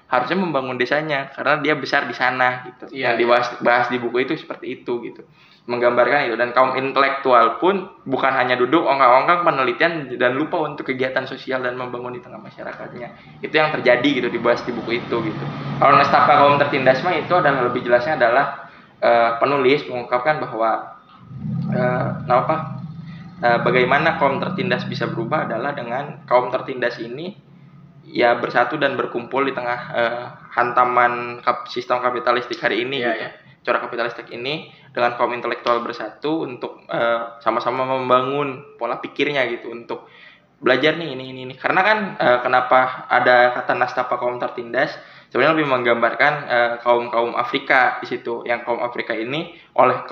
harusnya 0.06 0.38
membangun 0.38 0.78
desanya 0.78 1.34
karena 1.34 1.58
dia 1.58 1.74
besar 1.74 2.06
di 2.06 2.14
sana 2.14 2.70
gitu. 2.70 2.94
Ya, 2.94 3.12
yang 3.12 3.18
dibahas 3.18 3.58
bahas 3.62 3.90
di 3.90 3.98
buku 3.98 4.22
itu 4.22 4.38
seperti 4.38 4.78
itu 4.80 5.02
gitu. 5.02 5.26
Menggambarkan 5.66 6.30
itu. 6.30 6.38
Dan 6.38 6.54
kaum 6.54 6.78
intelektual 6.78 7.58
pun 7.58 7.90
bukan 8.06 8.30
hanya 8.30 8.54
duduk 8.54 8.86
ongkang-ongkang 8.86 9.42
penelitian 9.42 9.92
dan 10.14 10.38
lupa 10.38 10.62
untuk 10.62 10.86
kegiatan 10.94 11.26
sosial 11.26 11.66
dan 11.66 11.74
membangun 11.74 12.14
di 12.14 12.22
tengah 12.22 12.38
masyarakatnya. 12.38 13.42
Itu 13.42 13.58
yang 13.58 13.74
terjadi 13.74 14.22
gitu 14.22 14.28
dibahas 14.30 14.62
di 14.62 14.70
buku 14.70 15.02
itu 15.02 15.16
gitu. 15.18 15.44
Kalau 15.82 15.98
nestapa 15.98 16.46
kaum 16.46 16.62
tertindas 16.62 17.02
mah 17.02 17.18
itu 17.18 17.34
adalah 17.34 17.66
lebih 17.66 17.82
jelasnya 17.82 18.22
adalah 18.22 18.70
uh, 19.02 19.30
penulis 19.42 19.82
mengungkapkan 19.90 20.38
bahwa 20.38 21.00
uh, 21.74 22.08
apa 22.30 22.79
bagaimana 23.40 24.20
kaum 24.20 24.36
tertindas 24.36 24.84
bisa 24.84 25.08
berubah 25.08 25.48
adalah 25.48 25.72
dengan 25.72 26.28
kaum 26.28 26.52
tertindas 26.52 27.00
ini 27.00 27.32
ya 28.04 28.36
bersatu 28.36 28.76
dan 28.76 29.00
berkumpul 29.00 29.48
di 29.48 29.56
tengah 29.56 29.80
uh, 29.96 30.24
hantaman 30.52 31.40
kap 31.40 31.64
sistem 31.72 32.04
kapitalistik 32.04 32.60
hari 32.60 32.84
ini 32.84 33.00
yeah, 33.00 33.12
gitu. 33.16 33.24
Yeah 33.24 33.32
cara 33.60 33.78
kapitalistik 33.84 34.32
ini 34.32 34.72
dengan 34.90 35.14
kaum 35.20 35.36
intelektual 35.36 35.84
bersatu 35.84 36.48
untuk 36.48 36.84
uh, 36.88 37.38
sama-sama 37.44 37.84
membangun 37.84 38.76
pola 38.80 38.98
pikirnya 38.98 39.44
gitu 39.52 39.68
untuk 39.70 40.08
belajar 40.60 40.96
nih 40.96 41.12
ini 41.12 41.24
ini 41.32 41.40
ini. 41.48 41.54
Karena 41.56 41.80
kan 41.84 41.98
uh, 42.16 42.38
kenapa 42.40 43.06
ada 43.08 43.52
kata 43.60 43.76
nastapa 43.76 44.16
kaum 44.16 44.40
tertindas 44.40 44.96
sebenarnya 45.30 45.54
lebih 45.54 45.70
menggambarkan 45.70 46.32
uh, 46.50 46.72
kaum 46.82 47.06
kaum 47.08 47.32
Afrika 47.38 48.02
di 48.02 48.06
situ. 48.10 48.42
Yang 48.42 48.66
kaum 48.66 48.82
Afrika 48.82 49.14
ini 49.14 49.54
oleh 49.78 50.02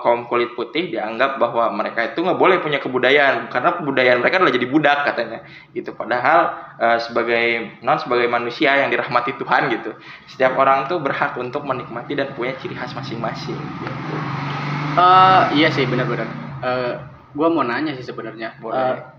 kaum 0.00 0.30
kulit 0.30 0.54
putih 0.54 0.94
dianggap 0.94 1.42
bahwa 1.42 1.74
mereka 1.74 2.14
itu 2.14 2.22
nggak 2.22 2.38
boleh 2.38 2.62
punya 2.62 2.78
kebudayaan. 2.78 3.50
Karena 3.50 3.82
kebudayaan 3.82 4.22
mereka 4.22 4.38
adalah 4.38 4.54
jadi 4.54 4.66
budak 4.70 4.98
katanya. 5.10 5.42
Gitu. 5.74 5.90
Padahal 5.92 6.40
uh, 6.78 6.98
sebagai 7.02 7.76
non 7.82 7.98
sebagai 7.98 8.30
manusia 8.30 8.78
yang 8.78 8.94
dirahmati 8.94 9.34
Tuhan 9.34 9.74
gitu. 9.74 9.90
Setiap 10.30 10.54
orang 10.54 10.86
tuh 10.86 11.02
berhak 11.02 11.34
untuk 11.34 11.66
menikmati 11.66 12.14
dan 12.14 12.32
punya 12.38 12.54
ciri 12.62 12.78
khas 12.78 12.94
masing-masing 12.94 13.58
gitu. 13.58 14.14
uh, 14.94 15.50
iya 15.52 15.68
sih 15.74 15.82
benar-benar. 15.84 16.30
Uh, 16.62 16.94
gue 17.34 17.48
mau 17.50 17.66
nanya 17.66 17.98
sih 17.98 18.06
sebenarnya. 18.06 18.54
Uh, 18.62 19.18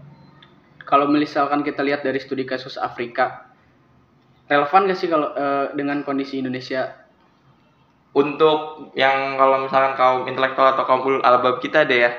kalau 0.88 1.12
misalkan 1.12 1.64
kita 1.64 1.84
lihat 1.84 2.04
dari 2.04 2.20
studi 2.20 2.48
kasus 2.48 2.80
Afrika 2.80 3.51
relevan 4.52 4.92
gak 4.92 5.00
sih 5.00 5.08
kalau 5.08 5.32
uh, 5.32 5.72
dengan 5.72 6.04
kondisi 6.04 6.44
Indonesia? 6.44 6.92
Untuk 8.12 8.92
yang 9.00 9.40
kalau 9.40 9.64
misalkan 9.64 9.96
kaum 9.96 10.28
intelektual 10.28 10.76
atau 10.76 10.84
kaum 10.84 11.00
ulul 11.08 11.24
albab 11.24 11.64
kita 11.64 11.88
deh 11.88 12.04
ya 12.04 12.12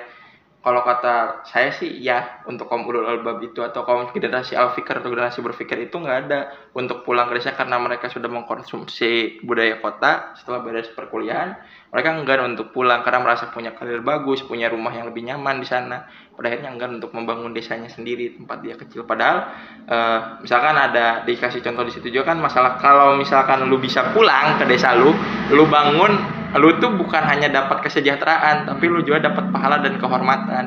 kalau 0.63 0.87
kata 0.87 1.43
saya 1.43 1.75
sih 1.75 1.91
ya 1.99 2.47
untuk 2.47 2.71
kaum 2.71 2.87
ulul 2.87 3.05
albab 3.05 3.43
itu 3.43 3.61
atau 3.67 3.83
kaum 3.83 4.07
generasi 4.15 4.55
al-fikr 4.55 5.03
atau 5.03 5.11
generasi 5.11 5.43
berpikir 5.43 5.91
itu 5.91 5.99
nggak 5.99 6.19
ada 6.31 6.55
untuk 6.79 7.03
pulang 7.03 7.27
ke 7.29 7.43
desa 7.43 7.53
karena 7.53 7.83
mereka 7.83 8.07
sudah 8.07 8.31
mengkonsumsi 8.31 9.43
budaya 9.43 9.83
kota 9.83 10.39
setelah 10.39 10.63
beres 10.63 10.89
perkuliahan 10.95 11.59
mereka 11.93 12.09
enggan 12.17 12.57
untuk 12.57 12.73
pulang 12.73 13.05
karena 13.05 13.21
merasa 13.21 13.53
punya 13.53 13.77
karir 13.77 14.01
bagus, 14.01 14.41
punya 14.49 14.73
rumah 14.73 14.97
yang 14.97 15.13
lebih 15.13 15.29
nyaman 15.29 15.61
di 15.61 15.69
sana. 15.69 16.09
Pada 16.33 16.49
akhirnya 16.49 16.73
enggan 16.73 16.97
untuk 16.97 17.13
membangun 17.13 17.53
desanya 17.53 17.93
sendiri 17.93 18.33
tempat 18.33 18.65
dia 18.65 18.81
kecil. 18.81 19.05
Padahal 19.05 19.53
uh, 19.93 20.41
misalkan 20.41 20.73
ada 20.73 21.21
dikasih 21.29 21.61
contoh 21.61 21.85
di 21.85 21.93
situ 21.93 22.09
juga 22.09 22.33
kan 22.33 22.41
masalah 22.41 22.81
kalau 22.81 23.21
misalkan 23.21 23.69
lu 23.69 23.77
bisa 23.77 24.09
pulang 24.17 24.57
ke 24.57 24.65
desa 24.65 24.97
lu, 24.97 25.13
lu 25.53 25.69
bangun, 25.69 26.17
lu 26.61 26.77
tuh 26.77 26.93
bukan 27.01 27.23
hanya 27.25 27.49
dapat 27.49 27.81
kesejahteraan, 27.89 28.69
tapi 28.69 28.85
lu 28.89 29.01
juga 29.01 29.25
dapat 29.25 29.49
pahala 29.49 29.81
dan 29.81 29.97
kehormatan. 29.97 30.65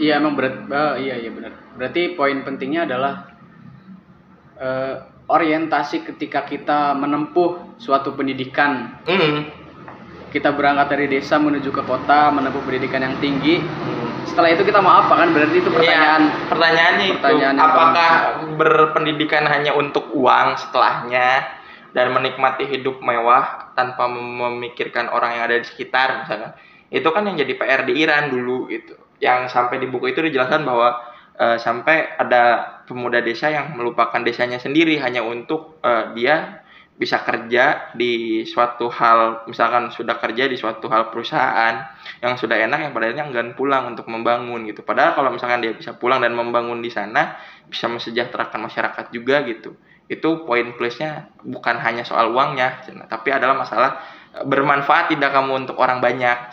Iya 0.00 0.16
emang 0.16 0.32
berat, 0.32 0.64
uh, 0.72 0.96
iya 0.96 1.20
iya 1.20 1.28
benar. 1.28 1.52
Berarti 1.76 2.16
poin 2.16 2.40
pentingnya 2.40 2.88
adalah 2.88 3.36
uh, 4.56 4.94
orientasi 5.28 6.08
ketika 6.08 6.48
kita 6.48 6.96
menempuh 6.96 7.76
suatu 7.76 8.16
pendidikan. 8.16 8.96
Mm. 9.04 9.60
Kita 10.32 10.56
berangkat 10.56 10.96
dari 10.96 11.06
desa 11.10 11.36
menuju 11.36 11.68
ke 11.68 11.82
kota, 11.84 12.32
menempuh 12.32 12.64
pendidikan 12.64 13.04
yang 13.04 13.16
tinggi. 13.20 13.60
Mm. 13.60 14.24
Setelah 14.24 14.56
itu 14.56 14.64
kita 14.64 14.80
mau 14.80 15.04
apa 15.04 15.20
kan? 15.20 15.36
Berarti 15.36 15.56
itu 15.60 15.68
pertanyaan. 15.68 16.22
Ya, 16.32 16.48
pertanyaannya 16.48 17.06
pertanyaan 17.20 17.56
itu, 17.56 17.64
apakah 17.68 18.12
berpendidikan 18.56 19.44
hanya 19.52 19.76
untuk 19.76 20.08
uang 20.16 20.56
setelahnya 20.56 21.59
dan 21.90 22.14
menikmati 22.14 22.66
hidup 22.70 23.02
mewah 23.02 23.74
tanpa 23.74 24.06
memikirkan 24.10 25.10
orang 25.10 25.38
yang 25.38 25.42
ada 25.50 25.56
di 25.58 25.66
sekitar 25.66 26.26
misalnya? 26.26 26.54
Itu 26.90 27.10
kan 27.14 27.26
yang 27.26 27.38
jadi 27.38 27.54
PR 27.54 27.82
di 27.86 27.94
Iran 27.98 28.30
dulu 28.34 28.70
gitu. 28.70 28.98
Yang 29.22 29.52
sampai 29.54 29.78
di 29.78 29.86
buku 29.86 30.10
itu 30.10 30.20
dijelaskan 30.24 30.64
bahwa 30.66 31.10
uh, 31.40 31.56
sampai 31.56 32.20
ada 32.20 32.42
pemuda 32.84 33.24
desa 33.24 33.48
yang 33.48 33.74
melupakan 33.78 34.20
desanya 34.20 34.60
sendiri 34.60 35.00
hanya 35.00 35.24
untuk 35.24 35.80
uh, 35.80 36.12
dia 36.12 36.60
bisa 37.00 37.24
kerja 37.24 37.96
di 37.96 38.44
suatu 38.44 38.92
hal 38.92 39.48
misalkan 39.48 39.88
sudah 39.88 40.20
kerja 40.20 40.44
di 40.44 40.60
suatu 40.60 40.84
hal 40.92 41.08
perusahaan 41.08 41.80
yang 42.20 42.36
sudah 42.36 42.60
enak 42.60 42.76
yang 42.84 42.92
padahal 42.92 43.16
enggan 43.24 43.56
pulang 43.56 43.96
untuk 43.96 44.04
membangun 44.12 44.68
gitu 44.68 44.84
padahal 44.84 45.16
kalau 45.16 45.32
misalkan 45.32 45.64
dia 45.64 45.72
bisa 45.72 45.96
pulang 45.96 46.20
dan 46.20 46.36
membangun 46.36 46.84
di 46.84 46.92
sana 46.92 47.40
bisa 47.72 47.88
mesejahterakan 47.88 48.68
masyarakat 48.68 49.16
juga 49.16 49.40
gitu 49.48 49.80
itu 50.10 50.42
poin 50.42 50.74
plusnya 50.74 51.30
bukan 51.46 51.78
hanya 51.78 52.02
soal 52.02 52.34
uangnya 52.34 52.82
tapi 53.06 53.30
adalah 53.30 53.54
masalah 53.54 54.02
eh, 54.34 54.42
bermanfaat 54.42 55.14
tidak 55.14 55.30
kamu 55.30 55.62
untuk 55.62 55.78
orang 55.78 56.02
banyak 56.02 56.50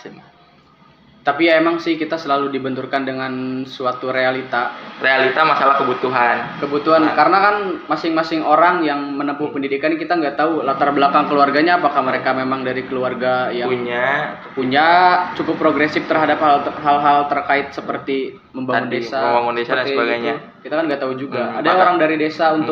tapi 1.28 1.52
ya 1.52 1.60
emang 1.60 1.76
sih 1.76 2.00
kita 2.00 2.16
selalu 2.16 2.56
dibenturkan 2.56 3.04
dengan 3.04 3.68
suatu 3.68 4.16
realita. 4.16 4.72
Realita 5.04 5.44
masalah 5.44 5.76
kebutuhan. 5.76 6.64
Kebutuhan 6.64 7.04
nah. 7.04 7.20
karena 7.20 7.38
kan 7.44 7.56
masing-masing 7.92 8.48
orang 8.48 8.80
yang 8.88 9.12
menempuh 9.12 9.52
pendidikan 9.52 9.92
kita 10.00 10.16
nggak 10.16 10.40
tahu 10.40 10.64
latar 10.64 10.96
belakang 10.96 11.28
keluarganya 11.28 11.84
apakah 11.84 12.00
mereka 12.00 12.32
memang 12.32 12.64
dari 12.64 12.88
keluarga 12.88 13.52
yang 13.52 13.68
punya. 13.68 14.40
punya 14.56 14.88
cukup 15.36 15.60
progresif 15.60 16.08
terhadap 16.08 16.40
hal-hal 16.64 17.28
terkait 17.28 17.76
seperti 17.76 18.40
membangun 18.56 18.88
Tadi, 18.88 18.96
desa 19.04 19.20
membangun 19.20 19.54
desa 19.60 19.74
dan 19.76 19.84
sebagainya. 19.84 20.32
itu. 20.40 20.64
kita 20.64 20.74
kan 20.80 20.84
nggak 20.88 21.02
tahu 21.04 21.14
juga. 21.20 21.42
Hmm, 21.44 21.60
ada 21.60 21.70
orang 21.76 21.96
dari 22.00 22.16
desa 22.16 22.56
hmm. 22.56 22.64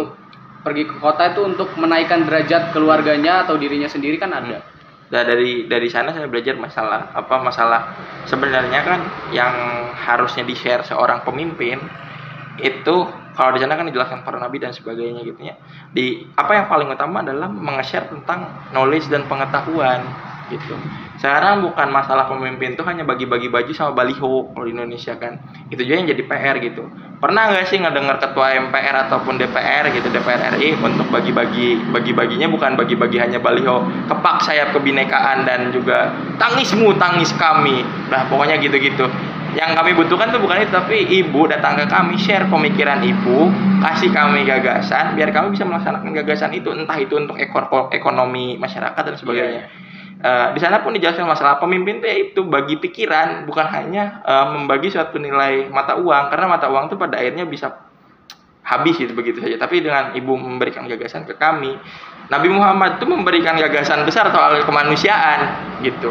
Pergi 0.65 0.89
ke 0.89 0.97
kota 0.97 1.37
itu 1.37 1.45
untuk 1.45 1.69
menaikkan 1.77 2.25
derajat 2.25 2.73
keluarganya 2.73 3.45
atau 3.45 3.53
dirinya 3.53 3.85
sendiri 3.85 4.17
kan 4.17 4.33
ada. 4.33 4.65
Hmm. 4.65 4.73
Nah, 5.05 5.21
dari 5.21 5.69
dari 5.69 5.85
sana 5.85 6.09
saya 6.09 6.25
belajar 6.25 6.57
masalah 6.57 7.13
apa 7.13 7.35
masalah 7.37 7.81
sebenarnya 8.25 8.81
kan 8.81 8.99
yang 9.29 9.53
harusnya 9.93 10.41
di 10.41 10.57
share 10.57 10.81
seorang 10.81 11.21
pemimpin 11.21 11.77
itu 12.57 12.95
kalau 13.35 13.51
di 13.53 13.59
sana 13.61 13.77
kan 13.77 13.85
dijelaskan 13.85 14.25
para 14.25 14.41
nabi 14.41 14.57
dan 14.57 14.73
sebagainya 14.73 15.21
gitu 15.21 15.45
ya. 15.45 15.53
Di 15.93 16.25
apa 16.33 16.57
yang 16.57 16.65
paling 16.65 16.89
utama 16.89 17.21
adalah 17.21 17.51
meng-share 17.51 18.09
tentang 18.09 18.49
knowledge 18.73 19.05
dan 19.13 19.29
pengetahuan 19.29 20.01
gitu. 20.49 20.77
Sekarang 21.17 21.65
bukan 21.65 21.89
masalah 21.89 22.29
pemimpin 22.29 22.77
tuh 22.77 22.85
hanya 22.85 23.01
bagi-bagi 23.01 23.49
baju 23.49 23.71
sama 23.73 23.97
baliho 23.97 24.51
di 24.53 24.69
Indonesia 24.75 25.17
kan. 25.17 25.41
Itu 25.73 25.81
juga 25.81 25.95
yang 26.03 26.07
jadi 26.11 26.23
PR 26.27 26.55
gitu. 26.61 26.83
Pernah 27.17 27.55
nggak 27.55 27.65
sih 27.71 27.81
ngedengar 27.81 28.21
ketua 28.21 28.53
MPR 28.69 29.09
ataupun 29.09 29.39
DPR 29.41 29.89
gitu 29.89 30.11
DPR 30.11 30.59
RI 30.59 30.77
untuk 30.77 31.07
bagi-bagi 31.09 31.79
bagi-baginya 31.89 32.51
bukan 32.51 32.77
bagi-bagi 32.77 33.17
hanya 33.17 33.39
baliho 33.41 33.87
kepak 34.11 34.43
sayap 34.45 34.75
kebinekaan 34.75 35.47
dan 35.47 35.73
juga 35.73 36.13
tangismu 36.37 36.93
tangis 37.01 37.33
kami. 37.39 37.81
Nah 38.11 38.27
pokoknya 38.29 38.61
gitu-gitu. 38.61 39.09
Yang 39.55 39.71
kami 39.79 39.91
butuhkan 39.95 40.35
tuh 40.35 40.43
bukan 40.43 40.67
itu 40.67 40.71
tapi 40.75 40.99
ibu 41.23 41.47
datang 41.47 41.79
ke 41.79 41.87
kami 41.87 42.19
share 42.19 42.43
pemikiran 42.51 42.99
ibu 42.99 43.47
kasih 43.79 44.11
kami 44.11 44.43
gagasan 44.43 45.15
biar 45.15 45.31
kami 45.31 45.55
bisa 45.55 45.63
melaksanakan 45.63 46.11
gagasan 46.11 46.51
itu 46.51 46.75
entah 46.75 46.99
itu 46.99 47.15
untuk 47.15 47.39
ekor 47.39 47.71
ekonomi 47.95 48.59
masyarakat 48.59 48.99
dan 48.99 49.15
sebagainya. 49.15 49.63
Yeah, 49.63 49.71
yeah 49.71 49.84
Uh, 50.25 50.57
di 50.57 50.59
sana 50.63 50.81
pun 50.81 50.89
dijelaskan 50.89 51.29
masalah 51.29 51.61
pemimpin 51.61 52.01
itu 52.01 52.07
yaitu 52.09 52.41
bagi 52.49 52.81
pikiran 52.81 53.45
bukan 53.45 53.69
hanya 53.69 54.25
uh, 54.25 54.57
membagi 54.57 54.89
suatu 54.89 55.21
nilai 55.21 55.69
mata 55.69 56.01
uang 56.01 56.33
karena 56.33 56.49
mata 56.49 56.65
uang 56.65 56.89
itu 56.89 56.97
pada 56.97 57.21
akhirnya 57.21 57.45
bisa 57.45 57.77
habis 58.65 58.97
gitu 58.97 59.13
begitu 59.13 59.37
saja. 59.37 59.61
Tapi 59.61 59.85
dengan 59.85 60.17
ibu 60.17 60.33
memberikan 60.33 60.89
gagasan 60.89 61.29
ke 61.29 61.37
kami 61.37 61.77
Nabi 62.33 62.49
Muhammad 62.49 62.97
itu 62.97 63.05
memberikan 63.05 63.53
gagasan 63.53 64.01
besar 64.01 64.33
soal 64.33 64.65
kemanusiaan 64.65 65.61
gitu. 65.85 66.09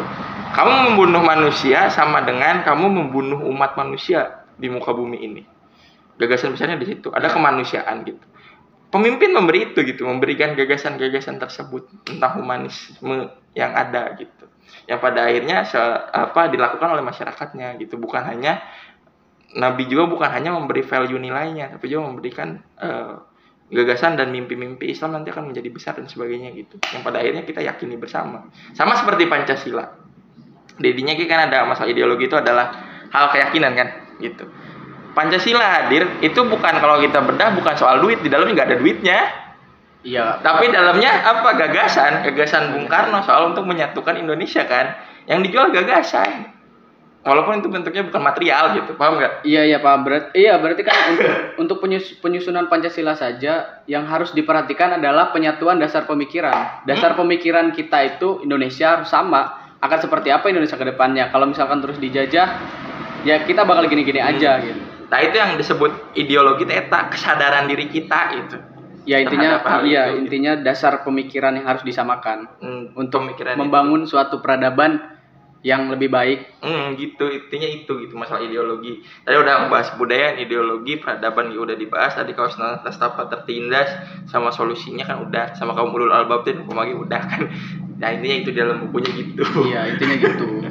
Kamu 0.55 0.95
membunuh 0.95 1.19
manusia 1.19 1.91
sama 1.91 2.23
dengan 2.23 2.63
kamu 2.63 2.87
membunuh 2.87 3.43
umat 3.51 3.75
manusia 3.75 4.47
di 4.55 4.71
muka 4.71 4.95
bumi 4.95 5.27
ini. 5.27 5.43
Gagasan 6.15 6.55
besarnya 6.55 6.79
di 6.79 6.87
situ 6.87 7.11
ada 7.11 7.27
kemanusiaan 7.27 8.07
gitu 8.07 8.23
pemimpin 8.95 9.35
memberi 9.35 9.75
itu 9.75 9.83
gitu 9.83 10.07
memberikan 10.07 10.55
gagasan-gagasan 10.55 11.35
tersebut 11.35 12.07
tentang 12.07 12.39
humanisme 12.39 13.27
yang 13.51 13.75
ada 13.75 14.15
gitu. 14.15 14.47
Yang 14.87 14.99
pada 15.03 15.19
akhirnya 15.27 15.67
se, 15.67 15.75
apa 16.15 16.47
dilakukan 16.47 16.95
oleh 16.95 17.03
masyarakatnya 17.03 17.75
gitu. 17.83 17.99
Bukan 17.99 18.23
hanya 18.23 18.63
nabi 19.51 19.91
juga 19.91 20.07
bukan 20.07 20.31
hanya 20.31 20.55
memberi 20.55 20.83
value 20.83 21.19
nilainya 21.19 21.75
tapi 21.75 21.87
juga 21.91 22.11
memberikan 22.11 22.59
uh, 22.79 23.23
gagasan 23.71 24.15
dan 24.15 24.31
mimpi-mimpi 24.31 24.91
Islam 24.91 25.19
nanti 25.19 25.31
akan 25.31 25.51
menjadi 25.51 25.67
besar 25.75 25.99
dan 25.99 26.07
sebagainya 26.07 26.55
gitu. 26.55 26.79
Yang 26.95 27.03
pada 27.03 27.19
akhirnya 27.19 27.43
kita 27.43 27.59
yakini 27.67 27.99
bersama. 27.99 28.47
Sama 28.71 28.95
seperti 28.95 29.27
Pancasila. 29.27 29.91
Dedinya 30.79 31.11
kan 31.27 31.51
ada 31.51 31.67
masalah 31.67 31.91
ideologi 31.91 32.31
itu 32.31 32.35
adalah 32.39 32.71
hal 33.11 33.31
keyakinan 33.31 33.75
kan 33.75 33.89
gitu 34.23 34.47
Pancasila 35.15 35.63
hadir 35.63 36.05
itu 36.19 36.39
bukan 36.43 36.73
kalau 36.83 36.99
kita 36.99 37.23
bedah 37.23 37.55
bukan 37.55 37.73
soal 37.79 38.03
duit 38.03 38.19
di 38.19 38.27
dalamnya 38.27 38.61
nggak 38.61 38.69
ada 38.75 38.79
duitnya 38.83 39.19
Iya. 40.05 40.37
Tapi 40.45 40.69
dalamnya 40.69 41.25
apa 41.25 41.57
gagasan? 41.57 42.21
Gagasan 42.29 42.77
Bung 42.77 42.85
Karno 42.85 43.25
soal 43.25 43.49
untuk 43.49 43.65
menyatukan 43.65 44.21
Indonesia 44.21 44.61
kan. 44.69 44.93
Yang 45.25 45.49
dijual 45.49 45.73
gagasan. 45.73 46.53
Walaupun 47.25 47.57
itu 47.57 47.73
bentuknya 47.73 48.05
bukan 48.05 48.21
material 48.21 48.77
gitu, 48.77 48.93
paham 49.01 49.17
nggak? 49.17 49.41
Iya 49.49 49.65
iya 49.65 49.77
paham 49.81 50.05
berat. 50.05 50.29
Iya 50.37 50.61
berarti 50.61 50.85
kan 50.85 50.93
untuk 51.09 51.29
untuk 51.57 51.77
penyus, 51.81 52.13
penyusunan 52.21 52.69
Pancasila 52.69 53.17
saja 53.17 53.81
yang 53.89 54.05
harus 54.05 54.29
diperhatikan 54.29 55.01
adalah 55.01 55.33
penyatuan 55.33 55.81
dasar 55.81 56.05
pemikiran. 56.05 56.85
Dasar 56.85 57.17
hmm? 57.17 57.25
pemikiran 57.25 57.73
kita 57.73 58.13
itu 58.13 58.45
Indonesia 58.45 59.01
harus 59.01 59.09
sama. 59.09 59.57
Akan 59.81 59.97
seperti 60.05 60.29
apa 60.29 60.53
Indonesia 60.53 60.77
ke 60.77 60.85
depannya? 60.85 61.33
Kalau 61.33 61.49
misalkan 61.49 61.81
terus 61.81 61.97
dijajah, 61.97 62.61
ya 63.25 63.41
kita 63.41 63.65
bakal 63.65 63.89
gini-gini 63.89 64.21
hmm. 64.21 64.29
aja 64.29 64.61
gitu. 64.61 64.84
Nah 65.15 65.23
itu 65.23 65.39
yang 65.39 65.55
disebut 65.55 66.11
ideologi 66.19 66.67
teta 66.67 67.07
kesadaran 67.07 67.71
diri 67.71 67.87
kita 67.87 68.35
itu 68.35 68.59
ya 69.07 69.23
intinya 69.23 69.63
iya 69.85 70.11
itu, 70.11 70.27
intinya 70.27 70.59
dasar 70.59 71.07
pemikiran 71.07 71.55
yang 71.55 71.63
harus 71.71 71.87
disamakan 71.87 72.51
hmm, 72.59 72.99
untuk 72.99 73.23
membangun 73.55 74.03
suatu 74.03 74.43
peradaban 74.43 75.15
yang 75.65 75.89
lebih 75.89 76.13
baik. 76.13 76.61
Hmm, 76.61 76.93
gitu 76.93 77.25
intinya 77.25 77.65
itu 77.65 77.89
gitu 78.05 78.13
masalah 78.13 78.45
ideologi. 78.45 79.01
Tadi 79.25 79.33
udah 79.33 79.65
bahas 79.65 79.89
budaya, 79.97 80.37
ideologi, 80.37 81.01
peradaban 81.01 81.49
juga 81.49 81.73
udah 81.73 81.77
dibahas. 81.81 82.13
Tadi 82.13 82.37
kaos 82.37 82.53
nastapa 82.61 83.25
tertindas 83.33 83.89
sama 84.29 84.53
solusinya 84.53 85.09
kan 85.09 85.25
udah 85.25 85.57
sama 85.57 85.73
kaum 85.73 85.89
ulul 85.89 86.13
albab 86.13 86.45
dan 86.45 86.61
udah 86.69 87.21
kan. 87.25 87.49
Nah 87.97 88.09
intinya 88.13 88.45
itu 88.45 88.53
dalam 88.53 88.77
bukunya 88.85 89.09
gitu. 89.17 89.41
Iya 89.65 89.89
intinya 89.89 90.15
gitu. 90.21 90.45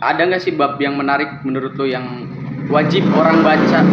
Ada 0.00 0.32
nggak 0.32 0.40
sih 0.40 0.56
bab 0.56 0.80
yang 0.80 0.96
menarik 0.96 1.44
menurut 1.44 1.76
lo 1.76 1.84
yang 1.84 2.24
wajib 2.72 3.04
orang 3.12 3.44
baca? 3.44 3.84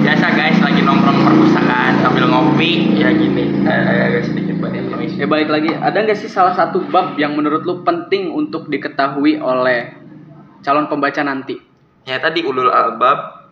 Biasa 0.00 0.26
guys 0.32 0.56
lagi 0.64 0.80
nongkrong 0.80 1.20
perpustakaan 1.20 2.00
sambil 2.00 2.32
ngopi 2.32 2.96
ya 2.96 3.12
gini. 3.12 3.60
Eh, 3.60 4.08
agak 4.08 4.32
sedikit 4.32 4.64
buat. 4.64 4.72
Ya 5.20 5.28
balik 5.28 5.52
lagi, 5.52 5.68
ada 5.68 6.00
nggak 6.00 6.16
sih 6.16 6.32
salah 6.32 6.56
satu 6.56 6.80
bab 6.88 7.20
yang 7.20 7.36
menurut 7.36 7.60
lu 7.68 7.84
penting 7.84 8.32
untuk 8.32 8.72
diketahui 8.72 9.36
oleh 9.36 10.00
calon 10.64 10.88
pembaca 10.88 11.20
nanti? 11.20 11.60
Ya 12.08 12.16
tadi 12.24 12.40
ulul 12.40 12.72
albab 12.72 13.44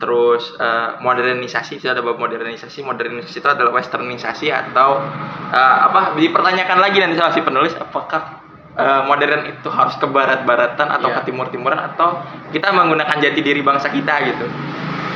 terus 0.00 0.56
eh, 0.56 1.04
modernisasi 1.04 1.84
itu 1.84 1.86
ada 1.92 2.00
bab 2.00 2.16
modernisasi 2.16 2.80
modernisasi 2.80 3.44
itu 3.44 3.48
adalah 3.48 3.76
westernisasi 3.76 4.48
atau 4.48 5.04
eh, 5.52 5.78
apa 5.84 6.16
dipertanyakan 6.16 6.80
lagi 6.80 6.96
nanti 7.04 7.20
sama 7.20 7.36
si 7.36 7.44
penulis 7.44 7.76
apakah 7.76 8.43
eh, 8.74 9.02
modern 9.06 9.42
itu 9.48 9.68
harus 9.70 9.94
ke 9.98 10.06
barat-baratan 10.06 10.88
atau 10.90 11.08
Iya. 11.10 11.22
ke 11.22 11.30
timur-timuran 11.30 11.80
atau 11.94 12.20
kita 12.50 12.74
menggunakan 12.74 13.16
jati 13.22 13.40
diri 13.40 13.62
bangsa 13.62 13.90
kita 13.90 14.14
gitu. 14.26 14.46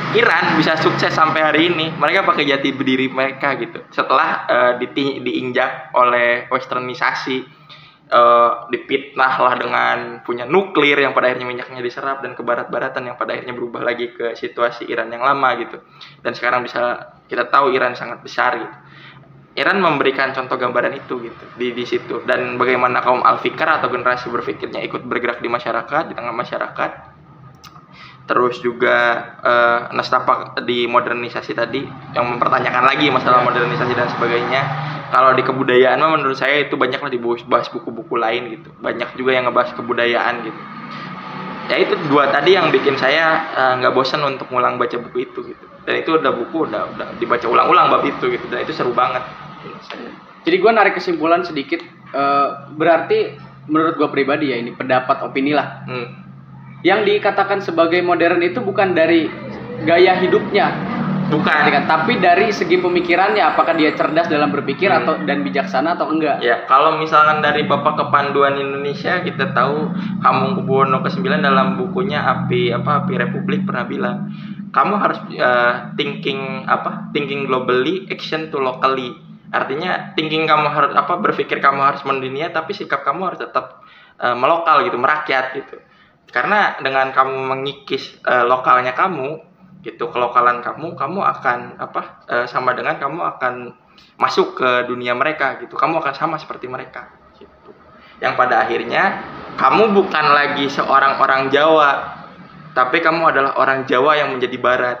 Iran 0.09 0.57
bisa 0.57 0.73
sukses 0.81 1.13
sampai 1.13 1.41
hari 1.45 1.69
ini. 1.69 1.93
Mereka 1.93 2.25
pakai 2.25 2.41
jati 2.49 2.73
diri 2.73 3.13
mereka 3.13 3.53
gitu. 3.61 3.85
Setelah 3.93 4.49
eh, 4.49 4.73
diti- 4.81 5.21
diinjak 5.21 5.93
oleh 5.93 6.49
westernisasi 6.49 7.37
eh, 8.09 8.51
dipitnah 8.73 9.33
lah 9.37 9.53
dengan 9.59 9.97
punya 10.25 10.49
nuklir 10.49 10.97
yang 10.97 11.13
pada 11.13 11.29
akhirnya 11.29 11.45
minyaknya 11.45 11.85
diserap 11.85 12.25
dan 12.25 12.33
ke 12.33 12.41
barat-baratan 12.41 13.05
yang 13.05 13.15
pada 13.21 13.37
akhirnya 13.37 13.53
berubah 13.53 13.85
lagi 13.85 14.09
ke 14.09 14.33
situasi 14.33 14.89
Iran 14.89 15.13
yang 15.13 15.21
lama 15.21 15.49
gitu. 15.61 15.77
Dan 16.25 16.33
sekarang 16.33 16.65
bisa 16.65 17.13
kita 17.29 17.45
tahu 17.53 17.69
Iran 17.77 17.93
sangat 17.93 18.25
besar 18.25 18.57
gitu 18.57 18.75
Iran 19.57 19.81
memberikan 19.81 20.29
contoh 20.29 20.55
gambaran 20.61 20.93
itu 20.93 21.17
gitu 21.25 21.45
di 21.57 21.73
di 21.73 21.85
situ. 21.85 22.21
Dan 22.25 22.61
bagaimana 22.61 23.01
kaum 23.01 23.25
al-fikar 23.25 23.81
atau 23.81 23.89
generasi 23.89 24.29
berpikirnya 24.29 24.81
ikut 24.85 25.05
bergerak 25.05 25.41
di 25.41 25.49
masyarakat 25.49 26.03
di 26.09 26.13
tengah 26.13 26.35
masyarakat. 26.35 26.91
Terus 28.29 28.61
juga 28.61 28.97
eh, 29.41 29.79
nastapa 29.97 30.53
di 30.61 30.85
modernisasi 30.85 31.57
tadi 31.57 31.81
yang 32.13 32.29
mempertanyakan 32.29 32.85
lagi 32.85 33.09
masalah 33.09 33.41
modernisasi 33.41 33.93
dan 33.97 34.09
sebagainya. 34.13 34.61
Kalau 35.09 35.33
di 35.33 35.41
kebudayaan 35.41 35.97
menurut 35.97 36.37
saya 36.37 36.69
itu 36.69 36.77
banyaklah 36.77 37.09
dibahas 37.09 37.65
buku-buku 37.73 38.13
lain 38.13 38.53
gitu. 38.53 38.69
Banyak 38.77 39.17
juga 39.17 39.33
yang 39.33 39.49
ngebahas 39.49 39.73
kebudayaan 39.73 40.45
gitu 40.45 40.61
ya 41.69 41.77
itu 41.77 41.93
dua 42.09 42.33
tadi 42.33 42.57
yang 42.57 42.73
bikin 42.73 42.97
saya 42.97 43.45
eh, 43.53 43.73
nggak 43.79 43.93
bosan 43.93 44.25
untuk 44.25 44.49
ngulang 44.49 44.81
baca 44.81 44.97
buku 44.97 45.29
itu 45.29 45.39
gitu 45.53 45.65
dan 45.85 46.05
itu 46.05 46.21
udah 46.21 46.31
buku 46.33 46.69
udah 46.69 46.81
udah 46.97 47.07
dibaca 47.17 47.45
ulang-ulang 47.49 47.89
bab 47.89 48.03
itu 48.05 48.29
gitu 48.29 48.45
dan 48.49 48.61
itu 48.61 48.73
seru 48.77 48.93
banget. 48.93 49.25
Jadi 50.45 50.55
gue 50.55 50.71
narik 50.71 50.97
kesimpulan 50.97 51.41
sedikit, 51.41 51.81
eh, 52.13 52.49
berarti 52.77 53.37
menurut 53.69 53.97
gue 53.97 54.09
pribadi 54.09 54.53
ya 54.53 54.57
ini 54.57 54.73
pendapat 54.73 55.21
opini 55.25 55.53
lah. 55.53 55.85
Hmm. 55.85 56.07
Yang 56.81 57.17
dikatakan 57.17 57.59
sebagai 57.65 57.99
modern 58.05 58.39
itu 58.39 58.63
bukan 58.63 58.95
dari 58.95 59.27
gaya 59.83 60.15
hidupnya, 60.21 60.71
bukan 61.29 61.69
kan? 61.69 61.85
tapi 61.85 62.17
dari 62.17 62.49
segi 62.49 62.81
pemikirannya, 62.81 63.41
apakah 63.41 63.77
dia 63.77 63.93
cerdas 63.93 64.27
dalam 64.27 64.49
berpikir 64.49 64.89
Hmm. 64.89 65.05
atau 65.05 65.13
dan 65.23 65.45
bijaksana 65.45 65.95
atau 65.95 66.09
enggak? 66.09 66.41
Ya, 66.41 66.65
kalau 66.65 66.97
misalkan 66.97 67.39
dari 67.45 67.63
Bapak 67.69 67.95
Kepanduan 67.95 68.57
Indonesia 68.57 69.21
kita 69.21 69.53
tahu 69.53 69.93
Hamengkubuwono 70.25 71.05
ke-9 71.05 71.39
dalam 71.39 71.77
bukunya 71.77 72.25
Api 72.25 72.73
apa 72.73 73.05
Api 73.05 73.13
Republik 73.15 73.63
pernah 73.63 73.85
bilang, 73.85 74.17
kamu 74.73 74.93
harus 74.97 75.19
eh, 75.33 75.73
thinking 75.95 76.65
apa? 76.65 77.09
Thinking 77.13 77.45
globally, 77.49 78.09
action 78.09 78.49
to 78.49 78.57
locally. 78.57 79.13
Artinya 79.49 80.13
thinking 80.13 80.45
kamu 80.45 80.69
harus 80.69 80.93
apa 80.93 81.17
berpikir 81.17 81.57
kamu 81.57 81.81
harus 81.81 82.05
mendunia 82.05 82.53
tapi 82.53 82.77
sikap 82.77 83.01
kamu 83.01 83.33
harus 83.33 83.39
tetap 83.41 83.81
eh, 84.21 84.35
melokal 84.37 84.85
gitu, 84.85 84.97
merakyat 84.97 85.57
gitu. 85.57 85.77
Karena 86.29 86.77
dengan 86.77 87.09
kamu 87.09 87.49
mengikis 87.49 88.21
eh, 88.21 88.45
lokalnya 88.45 88.93
kamu 88.93 89.48
gitu, 89.79 90.11
kelokalan 90.11 90.59
kamu, 90.59 90.95
kamu 90.95 91.19
akan 91.23 91.59
apa? 91.79 92.01
eh, 92.27 92.45
sama 92.51 92.75
dengan 92.75 92.99
kamu 92.99 93.19
akan 93.37 93.53
masuk 94.19 94.59
ke 94.59 94.69
dunia 94.91 95.15
mereka 95.15 95.59
gitu. 95.63 95.79
Kamu 95.79 96.03
akan 96.03 96.13
sama 96.15 96.35
seperti 96.35 96.67
mereka 96.67 97.07
gitu. 97.39 97.71
Yang 98.19 98.33
pada 98.35 98.67
akhirnya 98.67 99.03
kamu 99.55 99.95
bukan 99.95 100.25
lagi 100.35 100.67
seorang 100.67 101.19
orang 101.23 101.47
Jawa, 101.47 102.19
tapi 102.75 102.99
kamu 102.99 103.31
adalah 103.31 103.55
orang 103.55 103.87
Jawa 103.87 104.19
yang 104.19 104.35
menjadi 104.35 104.57
barat. 104.59 104.99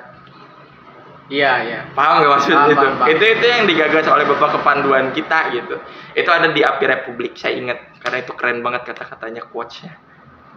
Iya, 1.29 1.53
iya. 1.61 1.79
Paham 1.93 2.25
gak 2.25 2.31
maksud 2.41 2.53
Paham, 2.57 2.73
itu? 2.73 2.79
paham, 2.81 2.95
paham. 2.97 3.11
Itu 3.13 3.23
itu 3.37 3.45
yang 3.45 3.63
digagas 3.69 4.05
oleh 4.09 4.25
Bapak 4.25 4.49
Kepanduan 4.57 5.13
kita 5.13 5.53
gitu. 5.53 5.77
Itu 6.17 6.29
ada 6.33 6.49
di 6.49 6.65
Api 6.65 6.83
Republik, 6.89 7.37
saya 7.37 7.53
ingat 7.53 8.01
karena 8.01 8.25
itu 8.25 8.33
keren 8.33 8.65
banget 8.65 8.89
kata-katanya 8.89 9.45
quotes-nya. 9.45 9.93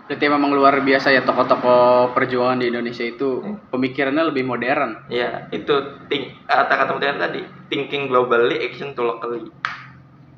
Berarti 0.03 0.27
memang 0.27 0.51
luar 0.51 0.83
biasa 0.83 1.15
ya 1.15 1.23
tokoh-tokoh 1.23 2.13
perjuangan 2.13 2.59
di 2.59 2.69
Indonesia 2.69 3.07
itu 3.07 3.39
Hmm. 3.41 3.71
pemikirannya 3.71 4.35
lebih 4.35 4.45
modern. 4.45 5.07
Iya, 5.07 5.47
itu 5.55 5.73
think 6.11 6.43
kata-kata 6.45 6.91
modern 6.99 7.19
tadi, 7.23 7.41
thinking 7.71 8.11
globally, 8.11 8.61
action 8.67 8.93
to 8.93 9.07
locally. 9.07 9.47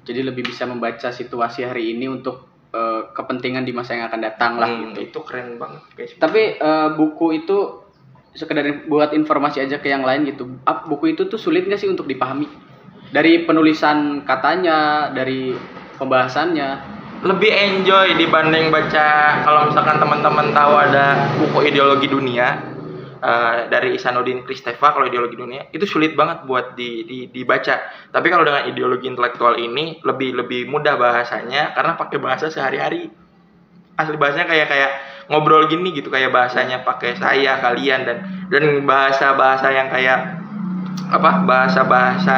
Jadi 0.04 0.20
lebih 0.20 0.44
bisa 0.44 0.68
membaca 0.68 1.08
situasi 1.08 1.64
hari 1.64 1.96
ini 1.96 2.06
untuk 2.06 2.52
eh, 2.74 3.02
kepentingan 3.14 3.62
di 3.62 3.70
masa 3.70 3.94
yang 3.94 4.10
akan 4.10 4.20
datang 4.20 4.58
lah 4.58 4.66
Hmm, 4.66 4.90
gitu. 4.90 4.98
Itu 5.06 5.18
keren 5.22 5.56
banget 5.62 5.82
guys. 5.94 6.10
Tapi 6.18 6.58
eh, 6.58 6.88
buku 6.98 7.26
itu 7.38 7.56
sekedar 8.34 8.66
buat 8.90 9.14
informasi 9.14 9.62
aja 9.62 9.78
ke 9.78 9.88
yang 9.88 10.02
lain 10.02 10.26
gitu. 10.26 10.58
Buku 10.90 11.14
itu 11.14 11.30
tuh 11.30 11.38
sulit 11.38 11.70
nggak 11.70 11.78
sih 11.78 11.86
untuk 11.86 12.10
dipahami? 12.10 12.50
Dari 13.14 13.46
penulisan 13.46 14.26
katanya, 14.26 15.06
dari 15.14 15.54
pembahasannya. 15.94 16.68
Lebih 17.24 17.48
enjoy 17.48 18.20
dibanding 18.20 18.68
baca 18.68 19.40
kalau 19.48 19.72
misalkan 19.72 19.96
teman-teman 19.96 20.52
tahu 20.52 20.72
ada 20.76 21.32
buku 21.40 21.72
ideologi 21.72 22.04
dunia 22.12 22.60
eh, 23.24 23.56
dari 23.72 23.96
Isanuddin 23.96 24.44
Kristeva 24.44 24.92
kalau 24.92 25.08
ideologi 25.08 25.32
dunia 25.32 25.72
itu 25.72 25.88
sulit 25.88 26.12
banget 26.12 26.44
buat 26.44 26.76
di, 26.76 27.08
di- 27.08 27.32
dibaca. 27.32 27.80
Tapi 28.12 28.26
kalau 28.28 28.44
dengan 28.44 28.68
ideologi 28.68 29.08
intelektual 29.08 29.56
ini 29.56 30.04
lebih 30.04 30.36
lebih 30.36 30.68
mudah 30.68 31.00
bahasanya 31.00 31.72
karena 31.72 31.96
pakai 31.96 32.18
bahasa 32.20 32.52
sehari-hari. 32.52 33.08
Asli 33.94 34.18
bahasanya 34.20 34.50
kayak 34.50 34.68
kayak 34.68 34.90
ngobrol 35.32 35.64
gini 35.70 35.96
gitu 35.96 36.12
kayak 36.12 36.28
bahasanya 36.28 36.84
pakai 36.84 37.16
saya 37.16 37.56
kalian 37.62 38.04
dan 38.04 38.16
dan 38.52 38.84
bahasa 38.84 39.32
bahasa 39.32 39.72
yang 39.72 39.88
kayak 39.88 40.34
apa 41.08 41.30
bahasa 41.46 41.80
bahasa 41.86 42.36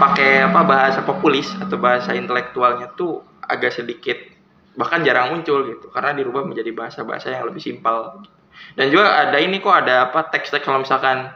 pakai 0.00 0.48
apa 0.48 0.60
bahasa 0.64 1.04
populis 1.04 1.50
atau 1.60 1.76
bahasa 1.76 2.14
intelektualnya 2.16 2.88
tuh 2.94 3.29
agak 3.50 3.74
sedikit 3.74 4.16
bahkan 4.78 5.02
jarang 5.02 5.34
muncul 5.34 5.66
gitu 5.66 5.90
karena 5.90 6.14
dirubah 6.14 6.46
menjadi 6.46 6.70
bahasa-bahasa 6.70 7.34
yang 7.34 7.44
lebih 7.50 7.58
simpel 7.60 8.22
dan 8.78 8.86
juga 8.88 9.28
ada 9.28 9.38
ini 9.42 9.58
kok 9.58 9.74
ada 9.74 10.08
apa 10.10 10.30
teks-teks 10.30 10.62
kalau 10.62 10.80
misalkan 10.80 11.28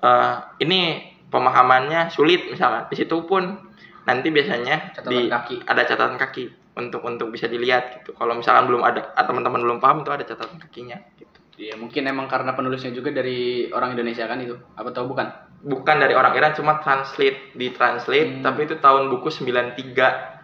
eh, 0.00 0.34
ini 0.64 1.04
pemahamannya 1.28 2.08
sulit 2.10 2.48
misalkan 2.48 2.88
di 2.88 2.96
situ 2.96 3.16
pun 3.28 3.60
nanti 4.08 4.32
biasanya 4.32 4.96
Catatan 4.96 5.12
di 5.12 5.18
kaki. 5.28 5.56
ada 5.68 5.82
catatan 5.84 6.16
kaki 6.16 6.44
untuk 6.80 7.04
untuk 7.04 7.28
bisa 7.28 7.46
dilihat 7.46 8.00
gitu 8.00 8.16
kalau 8.16 8.32
misalkan 8.32 8.64
belum 8.66 8.80
ada 8.82 9.12
ah, 9.14 9.28
teman-teman 9.28 9.60
belum 9.60 9.78
paham 9.78 10.00
itu 10.02 10.10
ada 10.10 10.24
catatan 10.24 10.58
kakinya 10.58 10.98
gitu 11.20 11.28
Iya, 11.60 11.76
mungkin 11.76 12.08
emang 12.08 12.24
karena 12.24 12.56
penulisnya 12.56 12.88
juga 12.88 13.12
dari 13.12 13.68
orang 13.68 13.92
Indonesia 13.92 14.24
kan 14.24 14.40
itu. 14.40 14.56
Apa 14.80 14.96
tahu 14.96 15.12
bukan? 15.12 15.28
bukan 15.60 16.00
dari 16.00 16.16
orang 16.16 16.32
Iran 16.32 16.56
cuma 16.56 16.80
translate 16.80 17.52
di 17.52 17.68
translate 17.76 18.40
Hmm. 18.40 18.44
tapi 18.44 18.64
itu 18.64 18.80
tahun 18.80 19.12
buku 19.12 19.28
93 19.28 20.39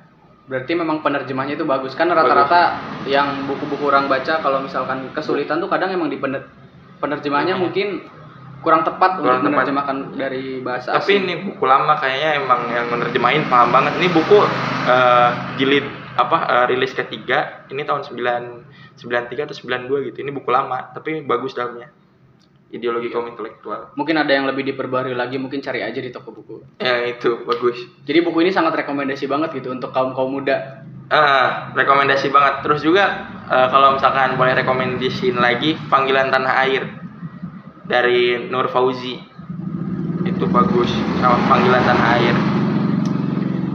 Berarti 0.47 0.73
memang 0.73 1.03
penerjemahnya 1.03 1.55
itu 1.55 1.67
bagus 1.67 1.93
kan 1.93 2.07
rata-rata 2.09 2.79
yang 3.05 3.45
buku-buku 3.45 3.83
orang 3.85 4.07
baca 4.07 4.39
kalau 4.39 4.63
misalkan 4.63 5.11
kesulitan 5.11 5.59
tuh 5.59 5.67
kadang 5.67 5.91
emang 5.91 6.07
di 6.07 6.17
pener- 6.17 6.47
penerjemahnya 6.97 7.55
Iya. 7.55 7.61
mungkin 7.61 7.89
kurang 8.63 8.83
tepat 8.83 9.19
Kurang 9.19 9.43
untuk 9.43 9.43
tepat. 9.45 9.51
menerjemahkan 9.53 9.97
dari 10.15 10.45
bahasa 10.61 10.95
Tapi 10.95 11.13
asing. 11.13 11.23
ini 11.25 11.35
buku 11.45 11.65
lama 11.65 11.95
kayaknya 11.95 12.31
emang 12.41 12.61
yang 12.69 12.87
menerjemahin 12.89 13.43
paham 13.47 13.71
banget. 13.71 13.99
Ini 13.99 14.09
buku 14.09 14.39
eh, 14.87 15.31
jilid 15.57 15.87
apa 16.15 16.37
eh, 16.47 16.65
rilis 16.69 16.95
ketiga. 16.95 17.67
Ini 17.67 17.83
tahun 17.83 18.07
9 18.07 18.97
93 18.97 19.45
atau 19.45 19.55
92 19.57 20.07
gitu. 20.07 20.19
Ini 20.21 20.31
buku 20.31 20.47
lama 20.49 20.91
tapi 20.91 21.23
bagus 21.23 21.53
dalamnya. 21.53 21.91
Ideologi 22.67 23.15
kaum 23.15 23.31
intelektual. 23.31 23.95
Mungkin 23.95 24.19
ada 24.19 24.35
yang 24.35 24.43
lebih 24.51 24.67
diperbarui 24.67 25.15
lagi, 25.15 25.39
mungkin 25.39 25.63
cari 25.63 25.87
aja 25.87 26.03
di 26.03 26.11
toko 26.11 26.35
buku. 26.35 26.83
Ya 26.83 27.07
itu 27.07 27.47
bagus. 27.47 27.79
Jadi 28.03 28.27
buku 28.27 28.43
ini 28.43 28.51
sangat 28.51 28.75
rekomendasi 28.83 29.31
banget 29.31 29.55
gitu 29.55 29.71
untuk 29.71 29.95
kaum-kaum 29.95 30.35
muda. 30.35 30.83
Ah, 31.07 31.71
rekomendasi 31.79 32.35
banget. 32.35 32.67
Terus 32.67 32.83
juga 32.83 33.31
eh, 33.47 33.69
kalau 33.71 33.95
misalkan 33.95 34.35
boleh 34.35 34.59
rekomendasiin 34.59 35.39
lagi 35.39 35.79
Panggilan 35.87 36.35
Tanah 36.35 36.55
Air 36.67 36.83
dari 37.87 38.51
Nur 38.51 38.67
Fauzi. 38.67 39.15
Itu 40.27 40.51
bagus 40.51 40.91
sama 41.23 41.39
Panggilan 41.47 41.87
Tanah 41.87 42.09
Air. 42.19 42.37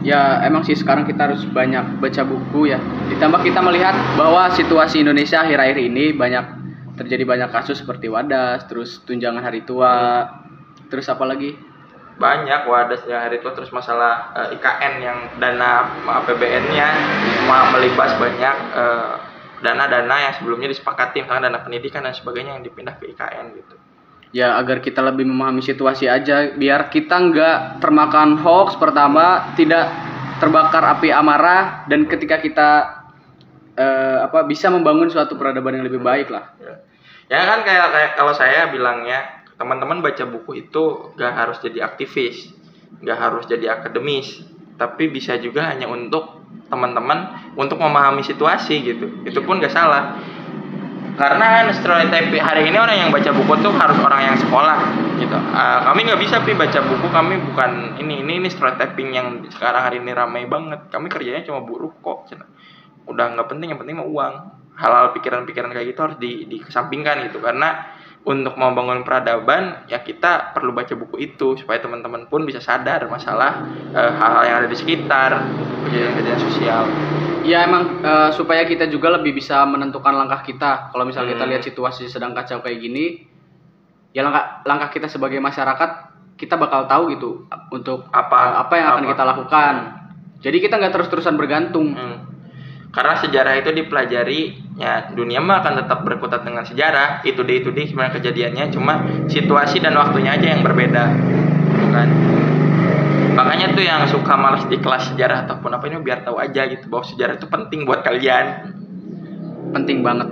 ya 0.01 0.41
emang 0.41 0.65
sih 0.65 0.73
sekarang 0.73 1.05
kita 1.05 1.29
harus 1.29 1.45
banyak 1.47 2.01
baca 2.01 2.21
buku 2.27 2.73
ya. 2.73 2.81
Ditambah 3.07 3.45
kita 3.45 3.61
melihat 3.63 3.93
bahwa 4.17 4.49
situasi 4.51 5.05
Indonesia 5.05 5.45
akhir-akhir 5.45 5.77
ini 5.77 6.11
banyak 6.11 6.60
terjadi 7.01 7.23
banyak 7.25 7.49
kasus 7.49 7.81
seperti 7.81 8.07
wadas, 8.07 8.69
terus 8.69 9.01
tunjangan 9.03 9.41
hari 9.41 9.65
tua, 9.65 10.25
terus 10.87 11.09
apa 11.09 11.25
lagi? 11.25 11.71
banyak 12.21 12.69
wadas 12.69 13.01
yang 13.09 13.25
hari 13.25 13.41
itu 13.41 13.49
terus 13.57 13.73
masalah 13.73 14.29
eh, 14.37 14.53
IKN 14.53 14.93
yang 15.01 15.17
dana 15.41 15.89
APBN-nya 16.05 16.87
cuma 17.41 17.73
melibas 17.73 18.13
banyak 18.21 18.55
eh, 18.77 19.13
dana-dana 19.65 20.15
yang 20.29 20.33
sebelumnya 20.37 20.69
disepakati 20.69 21.25
misalnya 21.25 21.49
dana 21.49 21.59
pendidikan 21.65 22.05
dan 22.05 22.13
sebagainya 22.13 22.61
yang 22.61 22.63
dipindah 22.65 22.93
ke 23.01 23.09
IKN 23.09 23.45
gitu. 23.57 23.75
Ya 24.31 24.55
agar 24.55 24.79
kita 24.79 25.03
lebih 25.03 25.27
memahami 25.27 25.59
situasi 25.59 26.07
aja, 26.07 26.55
biar 26.55 26.87
kita 26.87 27.19
nggak 27.19 27.83
termakan 27.83 28.39
hoax 28.39 28.79
pertama, 28.79 29.51
tidak 29.59 29.91
terbakar 30.39 30.87
api 30.97 31.11
amarah 31.11 31.83
dan 31.91 32.07
ketika 32.07 32.39
kita 32.39 32.69
eh, 33.75 34.17
apa 34.23 34.47
bisa 34.47 34.71
membangun 34.71 35.11
suatu 35.11 35.35
peradaban 35.35 35.77
yang 35.77 35.85
lebih 35.85 35.99
baik 35.99 36.31
lah. 36.31 36.53
Ya, 36.57 36.79
ya 37.31 37.39
kan 37.47 37.63
kayak 37.63 37.87
kayak 37.95 38.11
kalau 38.19 38.35
saya 38.35 38.67
bilangnya 38.67 39.41
teman-teman 39.55 40.03
baca 40.03 40.27
buku 40.27 40.67
itu 40.67 41.13
gak 41.15 41.33
harus 41.37 41.57
jadi 41.63 41.85
aktivis, 41.87 42.49
gak 43.05 43.17
harus 43.17 43.47
jadi 43.47 43.77
akademis, 43.79 44.41
tapi 44.75 45.07
bisa 45.07 45.37
juga 45.37 45.69
hanya 45.69 45.85
untuk 45.85 46.43
teman-teman 46.67 47.53
untuk 47.53 47.77
memahami 47.77 48.25
situasi 48.25 48.81
gitu. 48.81 49.21
Itu 49.23 49.45
pun 49.45 49.61
gak 49.61 49.71
salah. 49.71 50.17
Karena 51.11 51.69
stereotip 51.69 52.33
hari 52.41 52.71
ini 52.71 52.77
orang 52.81 52.97
yang 52.97 53.09
baca 53.13 53.29
buku 53.29 53.53
tuh 53.61 53.69
harus 53.77 53.99
orang 54.01 54.31
yang 54.31 54.37
sekolah 54.41 54.79
gitu. 55.21 55.37
Uh, 55.37 55.79
kami 55.85 56.07
nggak 56.07 56.17
bisa 56.23 56.39
pi 56.41 56.55
baca 56.55 56.81
buku, 56.81 57.07
kami 57.11 57.35
bukan 57.51 57.99
ini 58.01 58.25
ini 58.25 58.41
ini 58.41 58.47
stereotyping 58.49 59.13
yang 59.13 59.27
sekarang 59.51 59.85
hari 59.85 59.97
ini 60.01 60.15
ramai 60.15 60.47
banget. 60.49 60.87
Kami 60.89 61.11
kerjanya 61.11 61.45
cuma 61.45 61.61
buruh 61.61 61.93
kok. 61.99 62.31
Udah 63.05 63.37
nggak 63.37 63.47
penting, 63.53 63.75
yang 63.75 63.79
penting 63.83 63.99
mah 64.01 64.07
uang. 64.07 64.33
Hal-hal 64.73 65.13
pikiran-pikiran 65.13 65.69
kayak 65.69 65.87
gitu 65.91 65.99
harus 66.01 66.17
di, 66.17 66.45
dikesampingkan 66.47 67.27
gitu 67.29 67.37
karena 67.37 67.91
untuk 68.21 68.53
membangun 68.53 69.01
peradaban 69.01 69.81
ya 69.85 69.97
kita 69.99 70.53
perlu 70.53 70.71
baca 70.71 70.93
buku 70.93 71.17
itu 71.19 71.57
supaya 71.57 71.81
teman-teman 71.81 72.29
pun 72.29 72.45
bisa 72.45 72.61
sadar 72.61 73.09
masalah 73.09 73.65
eh, 73.91 74.11
hal-hal 74.13 74.43
yang 74.45 74.57
ada 74.61 74.69
di 74.69 74.77
sekitar 74.77 75.31
kejadian-kejadian 75.85 76.39
sosial. 76.39 76.83
Ya 77.41 77.65
emang 77.65 78.01
eh, 78.01 78.29
supaya 78.31 78.61
kita 78.63 78.85
juga 78.87 79.09
lebih 79.17 79.33
bisa 79.33 79.65
menentukan 79.65 80.13
langkah 80.13 80.45
kita. 80.45 80.93
Kalau 80.93 81.03
misalnya 81.03 81.33
kita 81.33 81.45
Hmm. 81.45 81.51
lihat 81.53 81.63
situasi 81.65 82.05
sedang 82.07 82.37
kacau 82.37 82.61
kayak 82.61 82.77
gini, 82.77 83.25
ya 84.13 84.21
langkah 84.21 84.61
langkah 84.65 84.89
kita 84.89 85.09
sebagai 85.09 85.41
masyarakat 85.41 85.89
kita 86.37 86.57
bakal 86.57 86.85
tahu 86.85 87.13
gitu 87.13 87.45
untuk 87.69 88.05
Apa 88.09 88.61
apa 88.61 88.73
yang 88.77 88.87
akan 88.93 89.03
apa. 89.05 89.11
kita 89.13 89.23
lakukan. 89.25 89.73
Jadi 90.41 90.57
kita 90.57 90.73
nggak 90.77 90.93
terus-terusan 90.93 91.37
bergantung. 91.37 91.93
Hmm. 91.93 92.17
Karena 92.91 93.15
sejarah 93.15 93.55
itu 93.55 93.71
dipelajari, 93.71 94.41
ya 94.75 95.15
dunia 95.15 95.39
mah 95.39 95.63
akan 95.63 95.79
tetap 95.83 96.03
berkutat 96.03 96.43
dengan 96.43 96.67
sejarah. 96.67 97.23
Itu 97.23 97.47
deh 97.47 97.63
itu 97.63 97.71
deh 97.71 97.87
gimana 97.87 98.11
kejadiannya, 98.11 98.67
cuma 98.75 99.07
situasi 99.31 99.79
dan 99.79 99.95
waktunya 99.95 100.35
aja 100.35 100.51
yang 100.51 100.59
berbeda, 100.59 101.03
gitu 101.71 101.87
kan. 101.95 102.07
Makanya 103.31 103.71
tuh 103.71 103.83
yang 103.87 104.03
suka 104.11 104.35
malas 104.35 104.67
di 104.67 104.75
kelas 104.75 105.15
sejarah 105.15 105.47
ataupun 105.47 105.71
apa 105.71 105.87
ini 105.87 106.03
biar 106.03 106.27
tahu 106.27 106.35
aja 106.35 106.67
gitu 106.67 106.91
bahwa 106.91 107.07
sejarah 107.07 107.39
itu 107.39 107.47
penting 107.47 107.87
buat 107.87 108.03
kalian. 108.03 108.75
Penting 109.71 110.03
banget. 110.03 110.27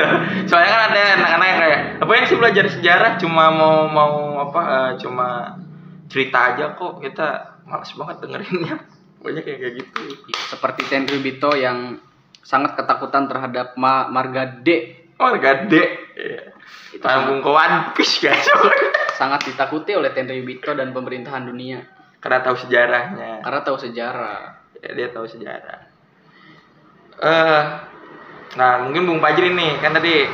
Soalnya 0.48 0.70
kan 0.70 0.82
ada 0.94 1.02
anak-anak 1.18 1.46
yang 1.50 1.58
kayak 1.58 1.80
apa 1.98 2.10
yang 2.14 2.26
sih 2.30 2.38
belajar 2.38 2.64
sejarah 2.70 3.10
cuma 3.18 3.50
mau 3.50 3.90
mau 3.90 4.14
apa 4.38 4.60
eh, 4.62 4.92
cuma 5.02 5.58
cerita 6.06 6.54
aja 6.54 6.78
kok 6.78 7.02
kita 7.02 7.58
malas 7.66 7.90
banget 7.98 8.16
dengerinnya. 8.22 8.74
Banyak 9.24 9.44
yang 9.48 9.58
kayak 9.58 9.74
gitu. 9.80 10.02
Seperti 10.52 10.84
Tenry 10.92 11.18
Bito 11.24 11.56
yang 11.56 11.96
sangat 12.44 12.76
ketakutan 12.76 13.24
terhadap 13.24 13.72
Ma 13.80 14.04
Marga 14.12 14.44
D. 14.60 15.00
Oh, 15.16 15.32
gede. 15.40 16.12
Iya. 16.14 16.52
Itu 16.92 17.00
Tanggung 17.00 17.40
ke 17.40 17.48
One 17.50 17.96
Piece 17.96 18.20
guys. 18.20 18.44
Sangat 19.20 19.48
ditakuti 19.48 19.96
oleh 19.96 20.12
Tenry 20.12 20.44
Bito 20.44 20.74
dan 20.76 20.90
pemerintahan 20.92 21.46
dunia 21.46 21.80
Karena 22.20 22.40
tahu 22.44 22.56
sejarahnya. 22.56 23.40
karena 23.40 23.60
tahu 23.64 23.76
sejarah. 23.80 24.60
Ya, 24.84 24.90
dia 24.92 25.08
tahu 25.08 25.24
sejarah. 25.24 25.80
Eh, 27.14 27.62
nah 28.58 28.72
mungkin 28.84 29.08
Bung 29.08 29.20
Pajri 29.22 29.54
nih 29.54 29.80
kan 29.80 29.96
tadi 29.96 30.28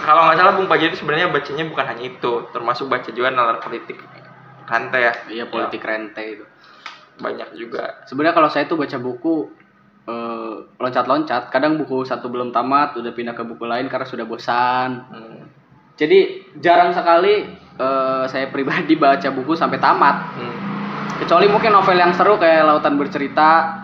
kalau 0.00 0.30
nggak 0.30 0.38
salah 0.40 0.52
Bung 0.56 0.70
Pajri 0.70 0.94
itu 0.94 1.04
sebenarnya 1.04 1.28
bacanya 1.28 1.64
bukan 1.68 1.84
hanya 1.84 2.04
itu, 2.06 2.32
termasuk 2.54 2.88
baca 2.88 3.08
juga 3.12 3.28
nalar 3.34 3.60
politik 3.60 4.00
Kante 4.64 4.98
ya. 5.02 5.12
Iya 5.26 5.44
politik 5.50 5.82
rente 5.82 6.22
itu. 6.22 6.44
Banyak 7.20 7.48
juga. 7.54 8.02
Sebenarnya 8.04 8.34
kalau 8.34 8.48
saya 8.48 8.64
tuh 8.64 8.80
baca 8.80 8.96
buku 8.96 9.34
eh, 10.08 10.56
loncat-loncat, 10.76 11.52
kadang 11.52 11.76
buku 11.76 12.02
satu 12.02 12.32
belum 12.32 12.50
tamat 12.50 12.96
udah 12.96 13.12
pindah 13.12 13.36
ke 13.36 13.44
buku 13.44 13.64
lain 13.68 13.86
karena 13.86 14.06
sudah 14.08 14.24
bosan. 14.24 14.90
Hmm. 15.12 15.40
Jadi 15.94 16.48
jarang 16.58 16.90
sekali 16.90 17.44
eh, 17.76 18.24
saya 18.26 18.48
pribadi 18.48 18.96
baca 18.96 19.28
buku 19.30 19.52
sampai 19.52 19.76
tamat. 19.78 20.16
Hmm. 20.34 20.56
Kecuali 21.20 21.46
mungkin 21.46 21.76
novel 21.76 22.00
yang 22.00 22.16
seru 22.16 22.40
kayak 22.40 22.64
Lautan 22.64 22.96
Bercerita, 22.96 23.76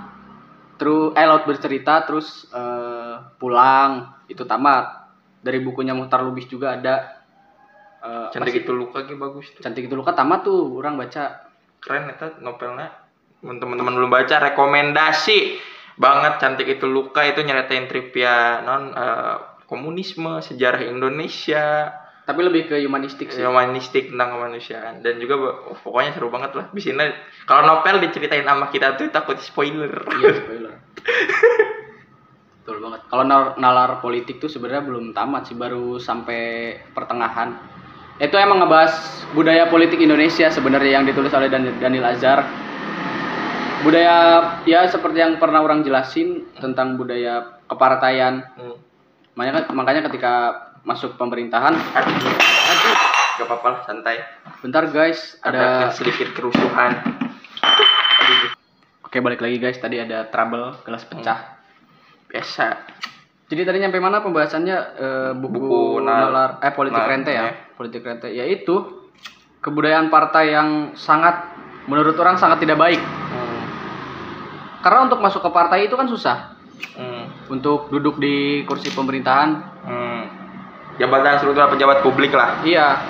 terus 0.80 1.12
eh 1.12 1.26
Laut 1.28 1.44
Bercerita, 1.44 2.00
terus 2.08 2.48
eh, 2.48 3.14
Pulang 3.36 4.24
itu 4.26 4.42
tamat. 4.42 5.04
Dari 5.44 5.60
bukunya 5.60 5.92
Muhtar 5.92 6.24
Lubis 6.24 6.48
juga 6.48 6.74
ada. 6.74 7.20
eh, 8.00 8.28
Cantik 8.32 8.56
masih- 8.56 8.64
itu 8.64 8.72
luka 8.72 9.04
gitu 9.04 9.20
bagus 9.20 9.52
tuh. 9.52 9.60
Cantik 9.60 9.84
itu 9.84 9.94
luka 9.94 10.16
tamat 10.16 10.42
tuh 10.42 10.80
orang 10.80 10.96
baca. 10.96 11.44
Keren 11.78 12.08
eta 12.08 12.40
novelnya. 12.40 12.88
Teman-teman 13.46 13.94
belum 13.94 14.10
baca 14.10 14.42
rekomendasi 14.42 15.38
banget 15.96 16.42
cantik 16.42 16.68
itu 16.68 16.84
luka 16.84 17.24
itu 17.24 17.40
nyeritain 17.40 17.86
trivia 17.86 18.60
non 18.60 18.92
eh, 18.92 19.36
komunisme, 19.64 20.38
sejarah 20.38 20.78
Indonesia, 20.84 21.90
Tapi 22.22 22.42
lebih 22.42 22.66
ke 22.66 22.82
humanistik 22.82 23.30
sih. 23.30 23.42
humanistik 23.42 24.10
tentang 24.10 24.34
kemanusiaan 24.34 24.98
dan 24.98 25.18
juga 25.18 25.38
oh, 25.38 25.78
pokoknya 25.78 26.10
seru 26.14 26.30
banget 26.30 26.58
lah. 26.58 26.66
Bisnya 26.70 27.14
kalau 27.46 27.62
novel 27.66 28.02
diceritain 28.02 28.42
sama 28.42 28.66
kita 28.68 28.98
tuh 28.98 29.10
takut 29.10 29.38
spoiler. 29.38 29.90
Iya 29.90 30.42
spoiler. 30.42 30.74
Betul 32.62 32.82
banget. 32.82 33.00
Kalau 33.06 33.22
nar- 33.22 33.54
nalar 33.62 34.02
politik 34.02 34.42
tuh 34.42 34.50
sebenarnya 34.50 34.82
belum 34.82 35.14
tamat 35.14 35.46
sih, 35.46 35.54
baru 35.54 36.02
sampai 36.02 36.74
pertengahan. 36.90 37.54
Itu 38.18 38.34
emang 38.42 38.58
ngebahas 38.58 39.22
budaya 39.30 39.70
politik 39.70 40.02
Indonesia 40.02 40.50
sebenarnya 40.50 40.98
yang 40.98 41.06
ditulis 41.06 41.30
oleh 41.30 41.46
Dan- 41.46 41.78
Daniel 41.78 42.10
Azhar. 42.10 42.42
Budaya 43.86 44.16
ya 44.66 44.90
seperti 44.90 45.22
yang 45.22 45.38
pernah 45.38 45.62
orang 45.62 45.86
jelasin 45.86 46.42
tentang 46.58 46.98
budaya 46.98 47.62
kepartaian. 47.70 48.42
Hmm. 48.58 48.74
Makanya 49.38 49.70
makanya 49.70 50.02
ketika 50.10 50.32
masuk 50.82 51.14
pemerintahan, 51.14 51.70
Aduh, 51.70 52.14
aduh, 52.66 52.94
gak 53.38 53.46
apa-apa 53.46 53.66
lah 53.68 53.80
santai. 53.86 54.16
bentar 54.58 54.90
guys, 54.90 55.38
Ada 55.38 55.54
ada 55.54 55.68
sedikit 55.94 56.34
kerusuhan. 56.34 56.98
Oke, 59.02 59.22
balik 59.22 59.38
lagi 59.38 59.62
guys. 59.62 59.78
Tadi 59.78 60.02
ada 60.02 60.26
trouble, 60.26 60.82
gelas 60.82 61.06
pecah. 61.06 61.58
Biasa. 62.26 62.66
Jadi 63.46 63.62
tadi 63.62 63.78
nyampe 63.78 64.02
mana 64.02 64.18
pembahasannya 64.18 64.76
eh, 64.98 65.32
buku, 65.38 65.62
Buku 65.62 66.02
nal- 66.02 66.34
nalar 66.34 66.50
eh 66.58 66.74
politik 66.74 66.98
nal- 66.98 67.06
rente 67.06 67.30
ya, 67.30 67.44
eh. 67.46 67.54
politik 67.78 68.02
rente 68.02 68.26
yaitu 68.26 68.74
kebudayaan 69.62 70.10
partai 70.10 70.50
yang 70.50 70.68
sangat 70.98 71.54
menurut 71.86 72.18
orang 72.18 72.34
sangat 72.34 72.58
tidak 72.58 72.74
baik. 72.74 72.98
Karena 74.86 75.02
untuk 75.02 75.18
masuk 75.18 75.42
ke 75.42 75.50
partai 75.50 75.90
itu 75.90 75.98
kan 75.98 76.06
susah. 76.06 76.54
Hmm. 76.94 77.26
Untuk 77.50 77.90
duduk 77.90 78.22
di 78.22 78.62
kursi 78.62 78.94
pemerintahan, 78.94 79.50
Hmm. 79.82 80.22
Jabatan 80.96 81.36
struktural 81.36 81.68
pejabat 81.68 82.00
publik 82.00 82.30
lah. 82.30 82.62
iya. 82.62 83.02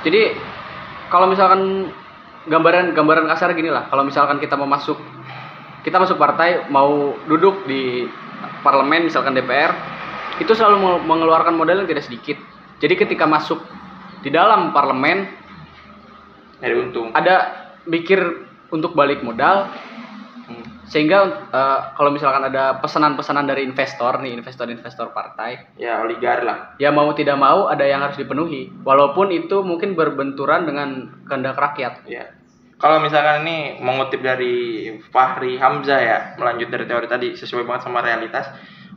Jadi 0.00 0.32
kalau 1.06 1.28
misalkan 1.28 1.92
gambaran 2.44 2.96
gambaran 2.96 3.28
kasar 3.28 3.52
gini 3.52 3.68
lah, 3.68 3.86
kalau 3.86 4.02
misalkan 4.02 4.40
kita 4.40 4.56
mau 4.56 4.64
masuk 4.64 4.96
kita 5.84 6.00
masuk 6.00 6.16
partai 6.16 6.64
mau 6.66 7.12
duduk 7.24 7.64
di 7.64 8.08
parlemen 8.60 9.04
misalkan 9.04 9.32
DPR 9.32 9.70
itu 10.36 10.50
selalu 10.50 10.76
meng- 10.80 11.04
mengeluarkan 11.04 11.52
modal 11.52 11.78
yang 11.78 11.88
tidak 11.88 12.04
sedikit. 12.04 12.40
Jadi 12.78 12.94
ketika 12.96 13.28
masuk 13.28 13.60
di 14.20 14.32
dalam 14.32 14.72
parlemen 14.72 15.28
Dari 16.58 16.74
untung. 16.74 17.12
ada 17.12 17.36
mikir 17.84 18.18
untuk 18.70 18.92
balik 18.92 19.22
modal. 19.22 19.70
Sehingga 20.88 21.48
eh, 21.52 21.80
kalau 21.94 22.10
misalkan 22.10 22.48
ada 22.48 22.80
pesanan-pesanan 22.80 23.44
dari 23.44 23.62
investor 23.64 24.18
nih 24.24 24.40
investor-investor 24.40 25.12
partai 25.12 25.76
Ya 25.76 26.00
oligar 26.00 26.42
lah. 26.42 26.74
ya 26.80 26.88
mau 26.88 27.12
tidak 27.12 27.36
mau 27.36 27.68
ada 27.68 27.84
yang 27.84 28.00
harus 28.00 28.16
dipenuhi 28.16 28.72
walaupun 28.82 29.28
itu 29.30 29.60
mungkin 29.60 29.92
berbenturan 29.94 30.64
dengan 30.64 31.20
kehendak 31.28 31.60
rakyat 31.60 31.94
Ya. 32.08 32.32
Kalau 32.78 33.02
misalkan 33.02 33.42
ini 33.42 33.82
mengutip 33.82 34.22
dari 34.22 34.86
Fahri 35.10 35.58
Hamzah 35.58 35.98
ya, 35.98 36.18
melanjut 36.38 36.70
dari 36.70 36.86
teori 36.86 37.10
tadi 37.10 37.28
sesuai 37.34 37.66
banget 37.66 37.90
sama 37.90 38.06
realitas. 38.06 38.46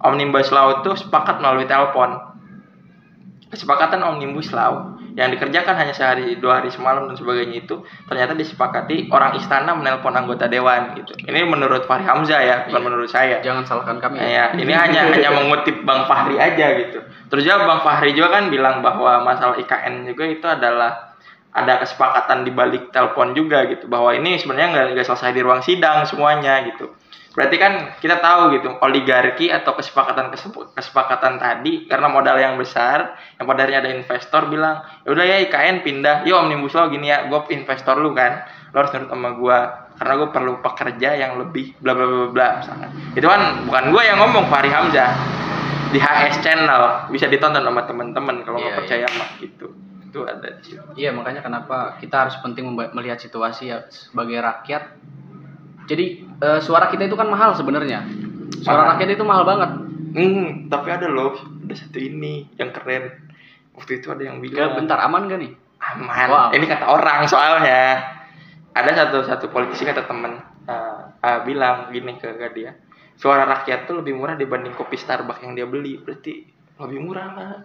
Omnibus 0.05 0.53
Law 0.53 0.85
itu 0.85 0.93
sepakat 1.01 1.41
melalui 1.41 1.65
telepon. 1.65 2.13
Kesepakatan 3.49 4.05
Omnibus 4.05 4.53
Law 4.53 5.00
yang 5.15 5.29
dikerjakan 5.31 5.75
hanya 5.75 5.91
sehari 5.91 6.39
dua 6.39 6.61
hari 6.63 6.71
semalam 6.71 7.07
dan 7.11 7.15
sebagainya 7.19 7.67
itu 7.67 7.83
ternyata 8.07 8.31
disepakati 8.31 9.11
orang 9.11 9.35
istana 9.35 9.75
menelpon 9.75 10.15
anggota 10.15 10.47
dewan 10.47 10.95
gitu. 10.95 11.11
Ini 11.27 11.43
menurut 11.47 11.83
Fahri 11.83 12.07
Hamzah 12.07 12.41
ya 12.41 12.55
bukan 12.67 12.79
Iya. 12.79 12.87
menurut 12.87 13.09
saya. 13.11 13.35
Jangan 13.43 13.63
salahkan 13.67 13.97
kami. 13.99 14.23
ya. 14.23 14.55
Ini 14.55 14.71
hanya 14.71 15.01
hanya 15.13 15.29
mengutip 15.35 15.83
Bang 15.83 16.07
Fahri 16.07 16.39
aja 16.39 16.65
gitu. 16.79 16.99
Terus 17.27 17.41
juga 17.43 17.67
Bang 17.67 17.81
Fahri 17.83 18.15
juga 18.15 18.39
kan 18.39 18.47
bilang 18.47 18.79
bahwa 18.79 19.23
masalah 19.23 19.59
IKN 19.59 20.07
juga 20.07 20.23
itu 20.27 20.47
adalah 20.47 21.11
ada 21.51 21.83
kesepakatan 21.83 22.47
di 22.47 22.51
balik 22.55 22.95
telepon 22.95 23.35
juga 23.35 23.67
gitu. 23.67 23.91
Bahwa 23.91 24.15
ini 24.15 24.39
sebenarnya 24.39 24.67
nggak 24.71 24.85
nggak 24.95 25.05
selesai 25.11 25.35
di 25.35 25.41
ruang 25.43 25.59
sidang 25.59 26.07
semuanya 26.07 26.63
gitu 26.71 26.91
berarti 27.31 27.55
kan 27.55 27.73
kita 28.03 28.19
tahu 28.19 28.59
gitu 28.59 28.75
oligarki 28.83 29.47
atau 29.47 29.71
kesepakatan 29.71 30.35
kesepakatan 30.75 31.39
tadi 31.39 31.87
karena 31.87 32.11
modal 32.11 32.35
yang 32.35 32.59
besar 32.59 33.15
yang 33.39 33.47
pada 33.47 33.63
akhirnya 33.63 33.87
ada 33.87 33.91
investor 33.95 34.51
bilang 34.51 34.83
ya 35.07 35.09
udah 35.15 35.25
ya 35.25 35.37
IKN 35.47 35.79
pindah. 35.79 36.27
Yuk 36.27 36.35
omnibus 36.43 36.75
law 36.75 36.91
gini 36.91 37.07
ya 37.07 37.31
gue 37.31 37.39
investor 37.55 37.95
lu 38.03 38.11
kan 38.11 38.43
lo 38.75 38.83
harus 38.83 38.91
nurut 38.91 39.09
sama 39.11 39.29
gue 39.35 39.57
karena 39.95 40.13
gue 40.17 40.29
perlu 40.33 40.53
pekerja 40.59 41.09
yang 41.15 41.31
lebih 41.39 41.77
bla 41.79 41.95
bla 41.95 42.05
bla 42.09 42.27
bla 42.35 42.47
misalkan. 42.59 42.89
Itu 43.15 43.27
kan 43.31 43.63
bukan 43.63 43.83
gue 43.95 44.01
yang 44.03 44.17
ngomong 44.19 44.45
Fahri 44.51 44.71
Hamzah 44.73 45.11
di 45.91 45.99
HS 45.99 46.43
channel 46.43 47.11
bisa 47.11 47.27
ditonton 47.27 47.63
sama 47.63 47.83
teman-teman 47.83 48.43
kalau 48.47 48.59
nggak 48.59 48.75
Iya, 48.75 48.79
percaya 48.79 49.07
mah 49.15 49.29
gitu. 49.39 49.67
Itu 50.07 50.19
ada 50.27 50.49
Iya 50.99 51.15
makanya 51.15 51.43
kenapa 51.43 51.95
kita 51.99 52.27
harus 52.27 52.35
penting 52.43 52.67
melihat 52.75 53.19
situasi 53.19 53.71
ya 53.71 53.87
sebagai 53.87 54.39
rakyat. 54.39 54.83
Jadi 55.91 56.05
eh, 56.39 56.59
suara 56.63 56.87
kita 56.87 57.11
itu 57.11 57.19
kan 57.19 57.27
mahal 57.27 57.51
sebenarnya. 57.51 58.07
Suara 58.63 58.95
rakyat 58.95 59.19
itu 59.19 59.25
mahal 59.27 59.43
banget. 59.43 59.71
hmm 60.11 60.67
tapi 60.67 60.91
ada 60.91 61.07
loh 61.07 61.39
ada 61.39 61.71
satu 61.71 61.95
ini 61.95 62.43
yang 62.59 62.75
keren 62.75 63.31
waktu 63.71 64.03
itu 64.03 64.11
ada 64.11 64.27
yang 64.27 64.43
Gak 64.43 64.51
bilang 64.51 64.71
bentar 64.83 64.99
aman 65.07 65.31
gak 65.31 65.39
nih? 65.39 65.55
aman 65.81 66.27
Wow. 66.27 66.49
ini 66.51 66.65
kata 66.67 66.85
orang 66.85 67.25
soalnya 67.31 68.03
ada 68.75 68.91
satu 68.91 69.23
satu 69.23 69.45
politisi 69.49 69.87
kata 69.87 70.05
temen 70.05 70.35
uh, 70.67 71.15
uh, 71.15 71.39
bilang 71.47 71.89
gini 71.95 72.19
ke, 72.19 72.27
dia 72.53 72.75
suara 73.15 73.47
rakyat 73.47 73.87
tuh 73.89 74.03
lebih 74.03 74.19
murah 74.19 74.35
dibanding 74.35 74.75
kopi 74.75 74.99
Starbucks 74.99 75.47
yang 75.47 75.55
dia 75.55 75.63
beli 75.63 75.95
berarti 76.03 76.43
lebih 76.75 76.99
murah 77.01 77.27
lah 77.31 77.55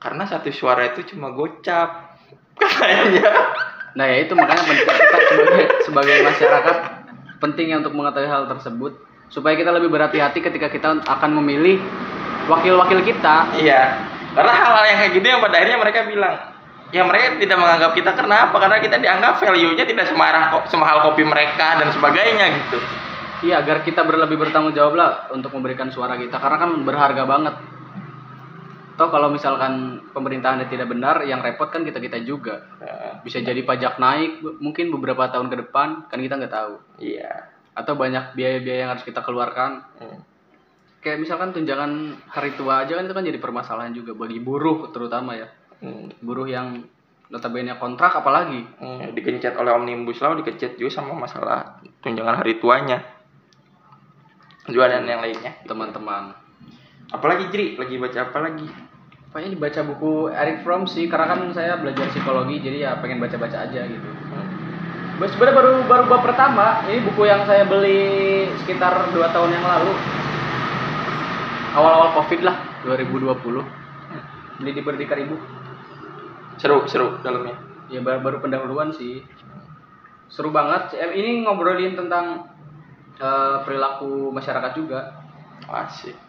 karena 0.00 0.24
satu 0.24 0.48
suara 0.50 0.88
itu 0.88 1.04
cuma 1.14 1.36
gocap 1.36 2.16
katanya 2.60 3.52
Nah 3.96 4.04
ya 4.04 4.28
itu 4.28 4.36
makanya 4.36 4.60
kita 4.60 4.92
sebagai 5.32 5.64
sebagai 5.88 6.16
masyarakat 6.20 6.76
pentingnya 7.38 7.82
untuk 7.84 7.94
mengetahui 7.94 8.28
hal 8.28 8.48
tersebut 8.50 8.96
supaya 9.28 9.58
kita 9.58 9.74
lebih 9.74 9.90
berhati-hati 9.90 10.38
ketika 10.38 10.70
kita 10.70 11.02
akan 11.02 11.30
memilih 11.42 11.82
wakil-wakil 12.46 13.02
kita. 13.02 13.58
iya 13.58 14.06
karena 14.36 14.52
hal-hal 14.52 14.84
yang 14.86 14.98
kayak 15.02 15.12
gitu 15.16 15.26
yang 15.26 15.40
pada 15.40 15.54
akhirnya 15.58 15.78
mereka 15.80 16.00
bilang 16.06 16.34
ya 16.94 17.02
mereka 17.02 17.40
tidak 17.40 17.58
menganggap 17.58 17.90
kita 17.96 18.10
kenapa 18.14 18.56
karena 18.60 18.78
kita 18.78 18.96
dianggap 19.02 19.32
value-nya 19.42 19.84
tidak 19.88 20.06
semarah 20.06 20.54
kok 20.54 20.64
semahal 20.70 21.02
kopi 21.10 21.26
mereka 21.26 21.80
dan 21.82 21.88
sebagainya 21.90 22.46
gitu 22.62 22.78
Iya 23.44 23.60
agar 23.60 23.84
kita 23.84 24.00
berlebih 24.00 24.40
bertanggung 24.40 24.72
jawab 24.72 24.96
lah 24.96 25.28
untuk 25.28 25.52
memberikan 25.52 25.92
suara 25.92 26.16
kita 26.16 26.40
karena 26.40 26.56
kan 26.56 26.70
berharga 26.88 27.22
banget. 27.28 27.54
Toh 28.96 29.12
kalau 29.12 29.28
misalkan 29.28 30.00
pemerintahannya 30.16 30.72
tidak 30.72 30.88
benar, 30.88 31.20
yang 31.28 31.44
repot 31.44 31.68
kan 31.68 31.84
kita 31.84 32.00
kita 32.00 32.24
juga. 32.24 32.64
Bisa 33.20 33.44
jadi 33.44 33.60
pajak 33.60 34.00
naik 34.00 34.40
mungkin 34.60 34.88
beberapa 34.88 35.28
tahun 35.28 35.52
ke 35.52 35.56
depan 35.68 36.08
kan 36.08 36.18
kita 36.18 36.40
nggak 36.40 36.54
tahu. 36.54 36.74
iya 37.04 37.52
Atau 37.76 37.92
banyak 37.92 38.32
biaya-biaya 38.32 38.88
yang 38.88 38.90
harus 38.96 39.04
kita 39.04 39.20
keluarkan. 39.20 39.84
Hmm. 40.00 40.20
Kayak 41.04 41.22
misalkan 41.22 41.52
tunjangan 41.52 42.16
hari 42.32 42.56
tua 42.56 42.82
aja 42.88 42.96
kan 42.96 43.04
itu 43.04 43.14
kan 43.14 43.24
jadi 43.28 43.38
permasalahan 43.38 43.92
juga 43.92 44.16
bagi 44.16 44.40
buruh 44.40 44.88
terutama 44.90 45.36
ya. 45.36 45.48
Hmm. 45.84 46.08
Buruh 46.24 46.48
yang 46.48 46.80
notabene 47.28 47.76
kontrak 47.76 48.16
apalagi. 48.16 48.64
Hmm, 48.80 49.12
dikencet 49.12 49.60
oleh 49.60 49.76
omnibus 49.76 50.24
law 50.24 50.32
dikencet 50.40 50.80
juga 50.80 51.04
sama 51.04 51.12
masalah 51.12 51.84
tunjangan 52.00 52.40
hari 52.40 52.56
tuanya 52.56 53.04
juga 54.66 54.90
dan 54.90 55.06
yang 55.06 55.22
lainnya 55.22 55.54
teman-teman. 55.62 56.34
apalagi 57.06 57.54
Jri 57.54 57.78
lagi 57.78 58.02
baca 58.02 58.18
apa 58.18 58.38
lagi 58.42 58.66
Kayaknya 59.36 59.52
dibaca 59.52 59.80
buku 59.92 60.12
Eric 60.32 60.64
Fromm 60.64 60.88
sih 60.88 61.12
karena 61.12 61.28
kan 61.28 61.52
saya 61.52 61.76
belajar 61.76 62.08
psikologi 62.08 62.56
jadi 62.56 62.88
ya 62.88 62.90
pengen 63.04 63.20
baca-baca 63.20 63.68
aja 63.68 63.84
gitu. 63.84 64.08
Hmm. 64.32 64.48
Sebenarnya 65.28 65.60
baru 65.60 65.72
baru 65.84 66.02
bab 66.08 66.24
pertama. 66.24 66.80
Ini 66.88 67.04
buku 67.04 67.28
yang 67.28 67.44
saya 67.44 67.68
beli 67.68 68.48
sekitar 68.64 69.12
dua 69.12 69.28
tahun 69.36 69.52
yang 69.52 69.60
lalu. 69.60 69.92
Awal-awal 71.76 72.16
Covid 72.16 72.48
lah 72.48 72.56
2020. 72.88 73.36
Beli 74.56 74.70
di 74.72 74.80
Berdikar 74.80 75.20
Ibu. 75.20 75.36
seru 76.56 76.88
seru 76.88 77.20
dalamnya 77.20 77.60
Ya 77.92 78.00
baru, 78.00 78.24
baru 78.24 78.36
pendahuluan 78.40 78.88
sih. 78.96 79.20
Seru 80.32 80.48
banget. 80.48 80.96
Ini 80.96 81.44
ngobrolin 81.44 81.92
tentang 81.92 82.56
eh, 83.20 83.56
perilaku 83.68 84.32
masyarakat 84.32 84.72
juga. 84.72 85.28
asik 85.68 86.25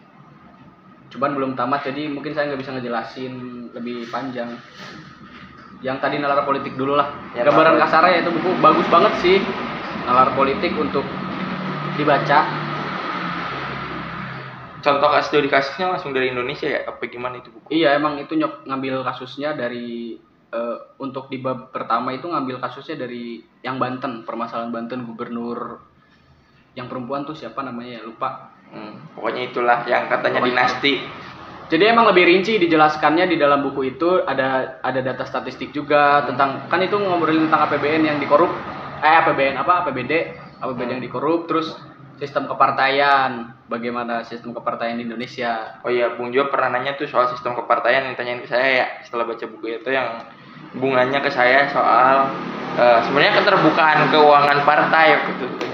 Cuman 1.08 1.32
belum 1.36 1.52
tamat 1.56 1.88
jadi 1.88 2.08
mungkin 2.12 2.36
saya 2.36 2.52
nggak 2.52 2.60
bisa 2.60 2.72
ngejelasin 2.76 3.32
lebih 3.72 4.08
panjang. 4.12 4.52
Yang 5.80 5.96
tadi 6.02 6.16
nalar 6.18 6.42
politik 6.42 6.74
dulu 6.74 6.98
lah. 6.98 7.08
Ya, 7.32 7.46
Gambaran 7.46 7.78
kasarnya 7.78 8.26
itu 8.26 8.30
buku 8.34 8.50
bagus 8.58 8.86
banget 8.90 9.12
sih. 9.22 9.38
Nalar 10.04 10.34
politik 10.34 10.74
untuk 10.76 11.06
dibaca. 11.96 12.68
contoh 14.78 15.10
studi 15.20 15.50
kasusnya 15.50 15.90
langsung 15.90 16.14
dari 16.14 16.30
Indonesia 16.30 16.70
ya 16.70 16.86
apa 16.86 17.02
gimana 17.10 17.42
itu 17.42 17.50
buku 17.50 17.66
Iya 17.74 17.98
emang 17.98 18.16
itu 18.22 18.38
nyok 18.38 18.64
ngambil 18.64 19.02
kasusnya 19.02 19.52
dari 19.58 20.16
eh, 20.54 20.78
untuk 21.02 21.28
di 21.28 21.42
bab 21.42 21.74
pertama 21.74 22.14
itu 22.14 22.30
ngambil 22.30 22.62
kasusnya 22.62 23.04
dari 23.04 23.42
yang 23.60 23.76
Banten 23.76 24.24
permasalahan 24.24 24.72
Banten 24.72 25.04
gubernur 25.04 25.82
yang 26.78 26.86
perempuan 26.86 27.26
tuh 27.26 27.34
siapa 27.34 27.66
namanya 27.66 27.98
ya 27.98 28.02
lupa. 28.06 28.54
Hmm, 28.68 28.92
pokoknya 29.16 29.42
itulah 29.48 29.78
yang 29.84 30.06
katanya 30.06 30.40
Pokoknya- 30.40 30.68
dinasti. 30.68 30.94
Jadi 31.68 31.84
emang 31.84 32.08
lebih 32.08 32.24
rinci 32.24 32.56
dijelaskannya 32.56 33.28
di 33.28 33.36
dalam 33.36 33.60
buku 33.60 33.92
itu. 33.92 34.24
Ada 34.24 34.80
ada 34.80 35.00
data 35.04 35.28
statistik 35.28 35.68
juga 35.70 36.24
tentang 36.24 36.64
kan 36.72 36.80
itu 36.80 36.96
ngobrolin 36.96 37.44
tentang 37.48 37.68
APBN 37.68 38.08
yang 38.08 38.16
dikorup 38.16 38.48
eh 38.98 39.14
APBN 39.20 39.60
apa? 39.60 39.84
APBD 39.84 40.32
APBD 40.64 40.96
yang 40.96 41.04
dikorup. 41.04 41.44
Terus 41.44 41.76
sistem 42.16 42.48
kepartaian. 42.48 43.52
Bagaimana 43.68 44.24
sistem 44.24 44.56
kepartaian 44.56 44.96
di 44.96 45.04
Indonesia? 45.04 45.76
Oh 45.84 45.92
iya 45.92 46.16
Bung 46.16 46.32
Jo 46.32 46.48
pernah 46.48 46.72
nanya 46.72 46.96
tuh 46.96 47.04
soal 47.04 47.28
sistem 47.28 47.52
kepartaian. 47.52 48.00
Yang 48.08 48.16
tanyain 48.16 48.40
ke 48.40 48.48
saya 48.48 48.68
ya 48.72 48.86
setelah 49.04 49.28
baca 49.28 49.44
buku 49.44 49.68
itu 49.68 49.92
yang 49.92 50.24
Bung 50.72 50.96
nanya 50.96 51.20
ke 51.20 51.28
saya 51.28 51.68
soal 51.68 52.32
eh, 52.80 52.98
sebenarnya 53.04 53.44
keterbukaan 53.44 54.08
keuangan 54.08 54.58
partai 54.64 55.20
waktu 55.20 55.32
itu. 55.36 55.46
tanyainnya 55.52 55.67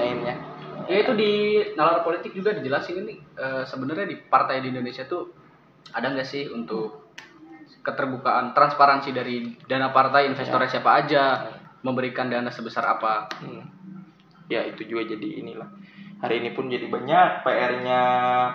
Ya 0.89 0.97
itu 1.05 1.13
di 1.17 1.33
nalar 1.75 2.05
politik 2.05 2.37
juga 2.37 2.53
dijelasin 2.53 3.05
ini 3.05 3.15
eh, 3.37 3.65
sebenarnya 3.65 4.07
di 4.09 4.17
partai 4.19 4.61
di 4.61 4.69
Indonesia 4.73 5.05
tuh 5.09 5.33
ada 5.93 6.11
nggak 6.11 6.29
sih 6.29 6.49
untuk 6.51 7.15
keterbukaan 7.85 8.57
transparansi 8.57 9.13
dari 9.13 9.53
dana 9.69 9.93
partai 9.93 10.33
investornya 10.33 10.73
siapa 10.73 10.91
aja 11.05 11.23
memberikan 11.85 12.33
dana 12.33 12.49
sebesar 12.49 12.85
apa 12.85 13.29
Hmm. 13.45 13.65
Ya 14.45 14.61
itu 14.69 14.85
juga 14.85 15.17
jadi 15.17 15.41
inilah. 15.41 15.69
Hari 16.21 16.45
ini 16.45 16.53
pun 16.53 16.69
jadi 16.69 16.85
banyak 16.85 17.49
PR-nya, 17.49 18.03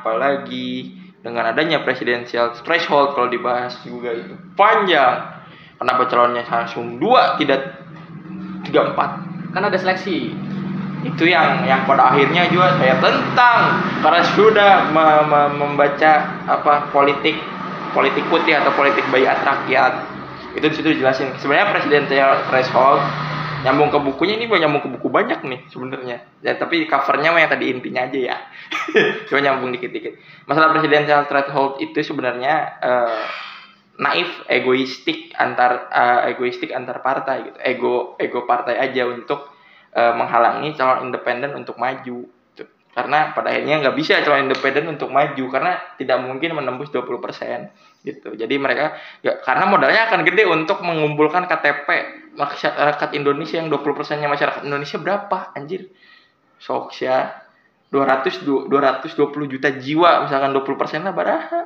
apalagi 0.02 0.94
dengan 1.26 1.50
adanya 1.50 1.82
presidensial 1.82 2.54
threshold 2.62 3.18
kalau 3.18 3.26
dibahas 3.26 3.74
juga 3.82 4.14
itu 4.14 4.38
panjang. 4.54 5.42
Kenapa 5.82 6.06
calonnya 6.06 6.46
langsung 6.46 7.02
dua 7.02 7.42
tidak 7.42 7.90
tiga 8.70 8.94
empat? 8.94 9.30
kan 9.50 9.66
ada 9.66 9.78
seleksi 9.82 10.30
Itu 11.00 11.24
yang 11.24 11.64
yang 11.64 11.88
pada 11.88 12.12
akhirnya 12.12 12.52
juga 12.52 12.76
saya 12.76 13.00
tentang. 13.00 13.62
Karena 14.04 14.22
sudah 14.36 14.72
me- 14.92 15.26
me- 15.28 15.54
membaca 15.56 16.14
apa 16.44 16.92
politik 16.92 17.40
politik 17.96 18.28
putih 18.28 18.60
atau 18.60 18.72
politik 18.76 19.08
bayat 19.08 19.40
rakyat. 19.44 19.94
Itu 20.60 20.66
di 20.68 20.76
situ 20.76 20.88
dijelasin. 21.00 21.40
Sebenarnya 21.40 21.72
presidensial 21.72 22.32
threshold 22.52 23.00
nyambung 23.60 23.92
ke 23.92 24.00
bukunya 24.00 24.40
ini 24.40 24.48
mau 24.48 24.56
nyambung 24.56 24.80
ke 24.80 24.90
buku 25.00 25.08
banyak 25.12 25.40
nih 25.44 25.60
sebenarnya. 25.72 26.18
Ya 26.44 26.56
tapi 26.56 26.88
covernya 26.88 27.36
yang 27.36 27.52
tadi 27.52 27.66
intinya 27.72 28.08
aja 28.08 28.20
ya. 28.20 28.38
Cuma 29.28 29.40
nyambung 29.44 29.72
dikit-dikit. 29.76 30.20
Masalah 30.48 30.76
presidensial 30.76 31.28
threshold 31.28 31.80
itu 31.84 32.00
sebenarnya 32.04 32.80
eh, 32.80 33.24
naif 34.00 34.32
egoistik 34.48 35.36
antar 35.36 35.92
eh, 35.92 36.36
egoistik 36.36 36.72
antar 36.72 37.04
partai 37.04 37.52
gitu. 37.52 37.58
Ego 37.60 37.96
ego 38.20 38.48
partai 38.48 38.80
aja 38.80 39.08
untuk 39.08 39.59
eh, 39.94 40.14
menghalangi 40.14 40.76
calon 40.78 41.10
independen 41.10 41.56
untuk 41.58 41.78
maju. 41.82 42.26
Gitu. 42.26 42.66
karena 42.90 43.32
pada 43.32 43.54
akhirnya 43.54 43.80
nggak 43.86 43.96
bisa 43.96 44.20
calon 44.26 44.50
independen 44.50 44.90
untuk 44.92 45.14
maju 45.14 45.44
karena 45.48 45.78
tidak 45.96 46.20
mungkin 46.26 46.58
menembus 46.58 46.90
20% 46.92 47.70
gitu. 48.04 48.36
Jadi 48.36 48.56
mereka 48.60 48.96
ya, 49.22 49.40
karena 49.44 49.68
modalnya 49.68 50.10
akan 50.10 50.24
gede 50.26 50.44
untuk 50.48 50.82
mengumpulkan 50.84 51.46
KTP 51.48 51.88
masyarakat 52.36 53.10
Indonesia 53.16 53.60
yang 53.60 53.68
20% 53.72 54.20
nya 54.20 54.28
masyarakat 54.32 54.62
Indonesia 54.64 54.98
berapa 55.00 55.52
anjir? 55.56 55.92
Sok 56.60 56.92
ya. 57.00 57.46
200 57.90 58.46
du- 58.46 58.70
220 58.70 59.50
juta 59.50 59.74
jiwa 59.74 60.22
misalkan 60.30 60.54
20% 60.54 61.02
lah 61.10 61.14
baraha. 61.14 61.62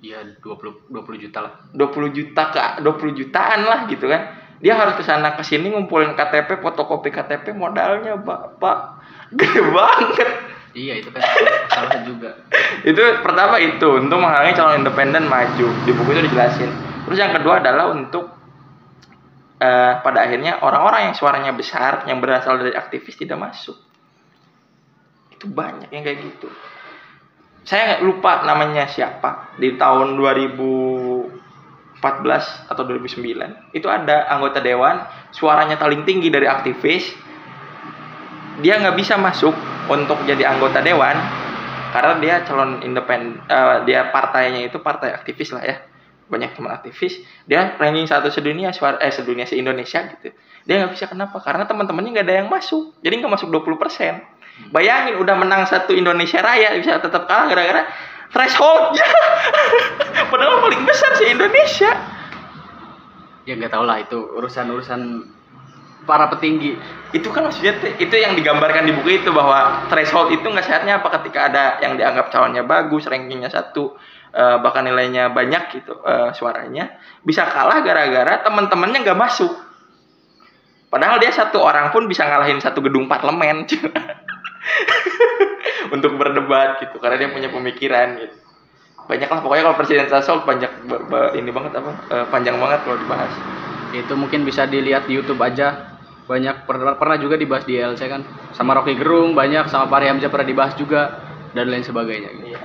Iya 0.00 0.24
20 0.40 0.88
20 0.88 1.18
juta 1.20 1.38
lah. 1.44 1.52
20 1.76 2.16
juta 2.16 2.42
ke 2.48 2.60
20 2.80 3.18
jutaan 3.18 3.60
lah 3.66 3.84
gitu 3.90 4.08
kan 4.08 4.47
dia 4.58 4.74
harus 4.74 4.98
ke 4.98 5.04
sana 5.06 5.38
ke 5.38 5.42
sini 5.46 5.70
ngumpulin 5.70 6.18
KTP 6.18 6.58
fotokopi 6.58 7.14
KTP 7.14 7.54
modalnya 7.54 8.18
bapak 8.18 8.98
gede 9.34 9.62
banget. 9.70 10.30
Iya 10.76 11.00
itu 11.00 11.08
kan 11.10 11.22
salah 11.72 12.04
juga. 12.04 12.38
itu 12.86 13.00
pertama 13.24 13.56
itu 13.58 13.88
untuk 13.98 14.20
menghalangi 14.20 14.54
calon 14.54 14.84
independen 14.84 15.26
maju. 15.26 15.66
Di 15.86 15.90
buku 15.90 16.10
itu 16.12 16.22
dijelasin. 16.28 16.70
Terus 17.08 17.18
yang 17.18 17.32
kedua 17.34 17.62
adalah 17.62 17.90
untuk 17.90 18.30
eh, 19.58 19.92
pada 19.98 20.18
akhirnya 20.28 20.62
orang-orang 20.62 21.10
yang 21.10 21.14
suaranya 21.14 21.52
besar 21.56 22.06
yang 22.06 22.20
berasal 22.20 22.60
dari 22.60 22.74
aktivis 22.74 23.16
tidak 23.16 23.38
masuk. 23.40 23.78
Itu 25.34 25.50
banyak 25.50 25.88
yang 25.90 26.02
kayak 26.04 26.18
gitu. 26.20 26.50
Saya 27.62 28.00
lupa 28.00 28.44
namanya 28.44 28.88
siapa. 28.88 29.54
Di 29.56 29.76
tahun 29.76 30.16
2014 31.98 32.70
atau 32.70 32.82
2009 32.86 33.74
itu 33.74 33.86
ada 33.90 34.30
anggota 34.30 34.62
dewan 34.62 35.02
suaranya 35.34 35.74
paling 35.74 36.06
tinggi 36.06 36.30
dari 36.30 36.46
aktivis. 36.46 37.10
Dia 38.58 38.78
nggak 38.82 38.96
bisa 38.98 39.14
masuk 39.18 39.54
untuk 39.90 40.18
jadi 40.26 40.46
anggota 40.50 40.82
dewan 40.82 41.14
karena 41.94 42.14
dia 42.18 42.34
calon 42.46 42.82
independen 42.82 43.42
eh, 43.46 43.86
dia 43.86 44.10
partainya 44.10 44.66
itu 44.66 44.78
partai 44.78 45.14
aktivis 45.14 45.50
lah 45.54 45.62
ya. 45.62 45.76
Banyak 46.28 46.60
teman 46.60 46.70
aktivis. 46.74 47.18
Dia 47.48 47.74
ranking 47.80 48.06
satu 48.06 48.28
sedunia 48.28 48.70
suara 48.70 49.00
eh 49.02 49.10
sedunia 49.10 49.48
se 49.48 49.56
Indonesia 49.58 50.04
gitu. 50.06 50.34
Dia 50.68 50.74
nggak 50.84 50.92
bisa 50.94 51.06
kenapa? 51.08 51.40
Karena 51.40 51.64
teman-temannya 51.64 52.10
nggak 52.20 52.26
ada 52.26 52.36
yang 52.44 52.48
masuk. 52.52 52.94
Jadi 53.00 53.14
nggak 53.24 53.32
masuk 53.32 53.48
20% 53.48 54.38
bayangin 54.74 55.22
udah 55.22 55.38
menang 55.38 55.62
satu 55.70 55.94
Indonesia 55.94 56.42
Raya 56.42 56.74
bisa 56.82 56.98
tetap 56.98 57.30
kalah 57.30 57.46
gara-gara 57.46 57.86
thresholdnya 58.32 59.06
padahal 60.30 60.60
paling 60.64 60.82
besar 60.84 61.10
sih 61.16 61.32
Indonesia. 61.32 61.92
Ya 63.48 63.56
nggak 63.56 63.72
tahu 63.72 63.84
lah 63.88 64.04
itu 64.04 64.18
urusan-urusan 64.36 65.00
para 66.04 66.28
petinggi. 66.32 66.76
itu 67.08 67.32
kan 67.32 67.48
maksudnya 67.48 67.72
itu 67.96 68.12
yang 68.20 68.36
digambarkan 68.36 68.84
di 68.84 68.92
buku 68.92 69.24
itu 69.24 69.32
bahwa 69.32 69.88
threshold 69.88 70.28
itu 70.28 70.44
nggak 70.44 70.60
sehatnya 70.60 71.00
apa 71.00 71.08
ketika 71.20 71.48
ada 71.48 71.80
yang 71.80 71.96
dianggap 71.96 72.28
calonnya 72.28 72.68
bagus 72.68 73.08
rankingnya 73.08 73.48
satu 73.48 73.96
eh, 74.36 74.56
bahkan 74.60 74.84
nilainya 74.84 75.32
banyak 75.32 75.72
gitu 75.80 76.04
eh, 76.04 76.36
suaranya. 76.36 77.00
Bisa 77.24 77.48
kalah 77.48 77.80
gara-gara 77.80 78.44
teman-temannya 78.44 79.08
nggak 79.08 79.16
masuk. 79.16 79.52
Padahal 80.88 81.20
dia 81.20 81.32
satu 81.32 81.60
orang 81.60 81.92
pun 81.92 82.08
bisa 82.08 82.24
ngalahin 82.24 82.60
satu 82.60 82.80
gedung 82.80 83.08
parlemen 83.08 83.68
untuk 85.94 86.16
berdebat 86.16 86.82
gitu 86.84 86.96
karena 87.00 87.16
dia 87.20 87.28
punya 87.32 87.48
pemikiran 87.50 88.08
gitu 88.20 88.36
banyak 89.08 89.28
lah 89.32 89.40
pokoknya 89.40 89.62
kalau 89.64 89.76
presiden 89.80 90.04
threshold 90.04 90.44
banyak 90.44 90.68
ba- 90.84 91.04
ba- 91.08 91.32
ini 91.32 91.48
banget 91.48 91.80
apa 91.80 91.90
eh, 92.12 92.26
panjang 92.28 92.60
banget 92.60 92.84
kalau 92.84 93.00
dibahas 93.00 93.32
Itu 93.88 94.20
mungkin 94.20 94.44
bisa 94.44 94.68
dilihat 94.68 95.08
di 95.08 95.16
YouTube 95.16 95.40
aja. 95.40 95.96
Banyak 96.28 96.68
pernah, 96.68 96.92
pernah 97.00 97.16
juga 97.16 97.40
dibahas 97.40 97.64
di 97.64 97.80
LC 97.80 98.04
kan. 98.04 98.20
Sama 98.52 98.76
Rocky 98.76 98.92
Gerung 99.00 99.32
banyak 99.32 99.64
sama 99.72 99.88
Fahri 99.88 100.12
Hamzah 100.12 100.28
pernah 100.28 100.44
dibahas 100.44 100.76
juga 100.76 101.24
dan 101.56 101.72
lain 101.72 101.80
sebagainya. 101.80 102.28
gitu. 102.36 102.52
Iya. 102.52 102.60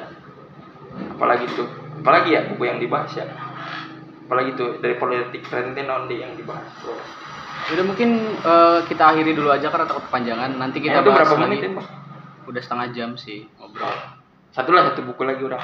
Apalagi 1.15 1.45
tuh, 1.55 1.67
apalagi 2.03 2.35
ya 2.35 2.43
buku 2.51 2.63
yang 2.67 2.79
dibahas 2.83 3.11
ya. 3.15 3.23
Apalagi 4.27 4.59
tuh 4.59 4.83
dari 4.83 4.99
politik 4.99 5.47
Ondi 5.47 6.15
yang 6.19 6.35
dibahas. 6.35 6.67
Bro. 6.83 7.22
Udah 7.71 7.83
mungkin 7.87 8.09
eh, 8.43 8.79
kita 8.91 9.03
akhiri 9.15 9.31
dulu 9.31 9.49
aja 9.53 9.71
karena 9.71 9.87
takut 9.87 10.03
kepanjangan. 10.11 10.59
Nanti 10.59 10.83
Kita 10.83 10.99
itu 10.99 11.09
bahas 11.09 11.23
berapa 11.23 11.35
lagi. 11.39 11.43
menit 11.47 11.61
ya? 11.63 11.71
Udah 12.43 12.61
setengah 12.61 12.87
jam 12.91 13.09
sih 13.15 13.47
ngobrol. 13.55 13.95
Satu 14.51 14.69
lah 14.75 14.91
satu 14.91 15.07
buku 15.07 15.23
lagi 15.23 15.43
udah. 15.47 15.63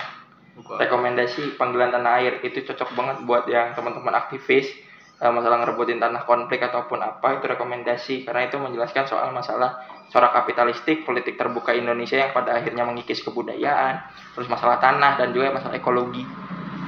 Buku. 0.59 0.71
Rekomendasi 0.79 1.59
panggilan 1.59 1.91
tanah 1.91 2.12
air 2.23 2.33
itu 2.43 2.63
cocok 2.63 2.89
banget 2.95 3.17
buat 3.27 3.43
yang 3.51 3.75
teman-teman 3.75 4.15
aktivis 4.15 4.71
eh, 5.19 5.31
masalah 5.31 5.59
ngerebutin 5.63 5.99
tanah 5.99 6.23
konflik 6.23 6.63
ataupun 6.63 7.03
apa 7.03 7.39
itu 7.39 7.45
rekomendasi 7.47 8.15
karena 8.23 8.47
itu 8.47 8.55
menjelaskan 8.55 9.03
soal 9.07 9.35
masalah 9.35 9.83
corak 10.09 10.33
kapitalistik 10.33 11.05
politik 11.05 11.38
terbuka 11.38 11.69
Indonesia 11.75 12.17
yang 12.17 12.33
pada 12.33 12.57
akhirnya 12.57 12.81
mengikis 12.81 13.21
kebudayaan 13.21 14.09
terus 14.33 14.49
masalah 14.49 14.81
tanah 14.81 15.21
dan 15.21 15.29
juga 15.35 15.53
masalah 15.53 15.77
ekologi 15.77 16.25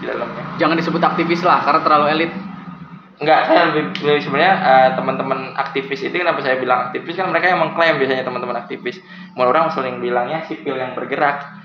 di 0.02 0.06
dalamnya 0.10 0.58
Jangan 0.58 0.76
disebut 0.82 1.02
aktivis 1.06 1.46
lah 1.46 1.62
karena 1.62 1.82
terlalu 1.86 2.06
elit. 2.18 2.32
Enggak, 3.22 3.42
saya 3.46 3.70
lebih, 3.70 3.94
sebenarnya 4.02 4.56
eh, 4.66 4.90
teman-teman 4.98 5.54
aktivis 5.54 6.02
itu 6.02 6.16
kenapa 6.18 6.42
saya 6.42 6.58
bilang 6.58 6.90
aktivis 6.90 7.14
kan 7.14 7.30
mereka 7.30 7.54
yang 7.54 7.62
mengklaim 7.62 8.02
biasanya 8.02 8.26
teman-teman 8.26 8.58
aktivis. 8.66 8.98
Mulai 9.38 9.50
orang 9.54 9.70
sering 9.70 10.02
bilangnya 10.02 10.42
sipil 10.50 10.74
yang 10.74 10.98
bergerak, 10.98 11.62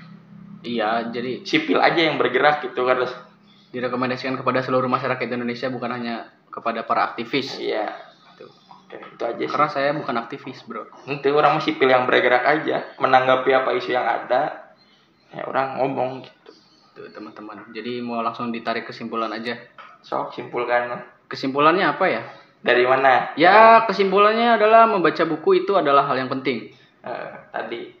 Iya, 0.67 1.13
jadi 1.13 1.45
sipil 1.47 1.77
aja 1.77 2.01
yang 2.11 2.19
bergerak 2.19 2.65
gitu 2.65 2.83
kan. 2.83 2.99
Terus, 2.99 3.13
direkomendasikan 3.71 4.35
kepada 4.39 4.59
seluruh 4.63 4.91
masyarakat 4.91 5.27
Indonesia 5.31 5.71
bukan 5.71 5.91
hanya 5.95 6.33
kepada 6.49 6.83
para 6.83 7.13
aktivis. 7.13 7.55
Iya, 7.55 7.93
Tuh. 8.35 8.51
Oke, 8.87 8.97
itu 8.99 9.23
aja 9.23 9.37
sih. 9.39 9.47
Karena 9.47 9.69
saya 9.69 9.89
bukan 9.95 10.15
aktivis, 10.17 10.63
Bro. 10.67 10.91
Itu 11.07 11.35
orang 11.35 11.59
mah 11.59 11.63
sipil 11.63 11.87
yang 11.87 12.03
bergerak 12.03 12.43
aja, 12.43 12.97
menanggapi 12.99 13.49
apa 13.55 13.75
isu 13.79 13.95
yang 13.95 14.07
ada. 14.07 14.73
Ya 15.31 15.43
orang 15.47 15.79
ngomong 15.79 16.23
gitu. 16.23 16.51
Tuh, 16.95 17.07
teman-teman. 17.15 17.71
Jadi 17.75 18.03
mau 18.03 18.23
langsung 18.23 18.49
ditarik 18.49 18.87
kesimpulan 18.87 19.31
aja. 19.31 19.55
Sok 20.03 20.33
simpulkan 20.35 21.16
Kesimpulannya 21.27 21.85
apa 21.91 22.05
ya? 22.07 22.23
dari 22.67 22.83
mana? 22.83 23.31
Ya, 23.39 23.85
kesimpulannya 23.85 24.59
adalah 24.59 24.89
membaca 24.89 25.23
buku 25.23 25.63
itu 25.65 25.77
adalah 25.77 26.03
hal 26.09 26.19
yang 26.19 26.31
penting. 26.31 26.73
Eh, 27.05 27.29
tadi 27.53 27.95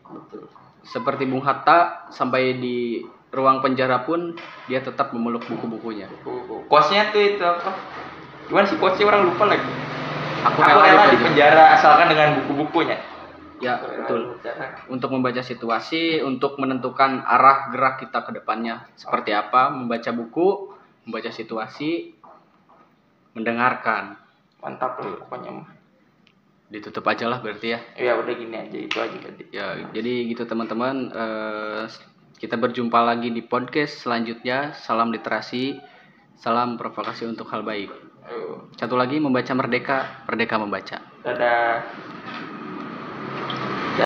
Seperti 0.87 1.27
Bung 1.27 1.43
Hatta 1.43 2.07
sampai 2.11 2.59
di 2.59 3.03
ruang 3.31 3.59
penjara 3.59 4.07
pun 4.07 4.39
dia 4.71 4.79
tetap 4.79 5.11
memeluk 5.11 5.43
buku-bukunya. 5.47 6.07
buku. 6.23 6.63
Quotes-nya 6.71 7.11
tuh 7.11 7.21
itu 7.23 7.43
apa? 7.43 7.75
Gimana 8.47 8.65
sih 8.71 8.79
quotes-nya 8.79 9.07
orang 9.11 9.27
lupa 9.27 9.51
lagi. 9.51 9.67
Aku, 10.47 10.63
Aku 10.63 10.79
rela 10.79 11.11
di 11.11 11.19
penjara 11.19 11.75
asalkan 11.75 12.07
dengan 12.07 12.39
buku-bukunya. 12.39 13.03
Ya, 13.57 13.81
betul. 13.83 14.37
Untuk 14.87 15.09
membaca 15.11 15.41
situasi, 15.41 16.21
untuk 16.23 16.61
menentukan 16.61 17.25
arah 17.25 17.73
gerak 17.73 17.99
kita 17.99 18.23
ke 18.23 18.31
depannya 18.37 18.85
seperti 18.95 19.33
apa, 19.33 19.73
membaca 19.73 20.13
buku, 20.13 20.77
membaca 21.03 21.27
situasi, 21.33 22.16
mendengarkan. 23.37 24.17
Mantap 24.59 24.97
lah 24.99 25.13
pokoknya 25.21 25.51
mah. 25.53 25.69
Ditutup 26.67 27.05
aja 27.07 27.29
lah 27.31 27.39
berarti 27.39 27.77
ya. 27.77 27.79
Ya 27.95 28.13
udah 28.17 28.33
gini 28.33 28.57
aja 28.57 28.77
itu 28.77 28.97
aja 28.99 29.17
tadi. 29.21 29.43
Ya, 29.53 29.77
jadi 29.93 30.27
gitu 30.27 30.43
teman-teman. 30.43 31.13
Eh, 31.13 31.83
kita 32.37 32.59
berjumpa 32.59 32.99
lagi 33.01 33.31
di 33.31 33.39
podcast 33.45 34.03
selanjutnya. 34.03 34.75
Salam 34.75 35.13
literasi, 35.13 35.79
salam 36.35 36.75
provokasi 36.75 37.23
untuk 37.29 37.47
hal 37.53 37.63
baik. 37.63 37.89
Ayo, 38.27 38.67
Satu 38.75 38.99
lagi 38.99 39.23
membaca 39.23 39.55
merdeka, 39.55 40.27
merdeka 40.27 40.59
membaca. 40.59 40.97
Dadah. 41.23 41.79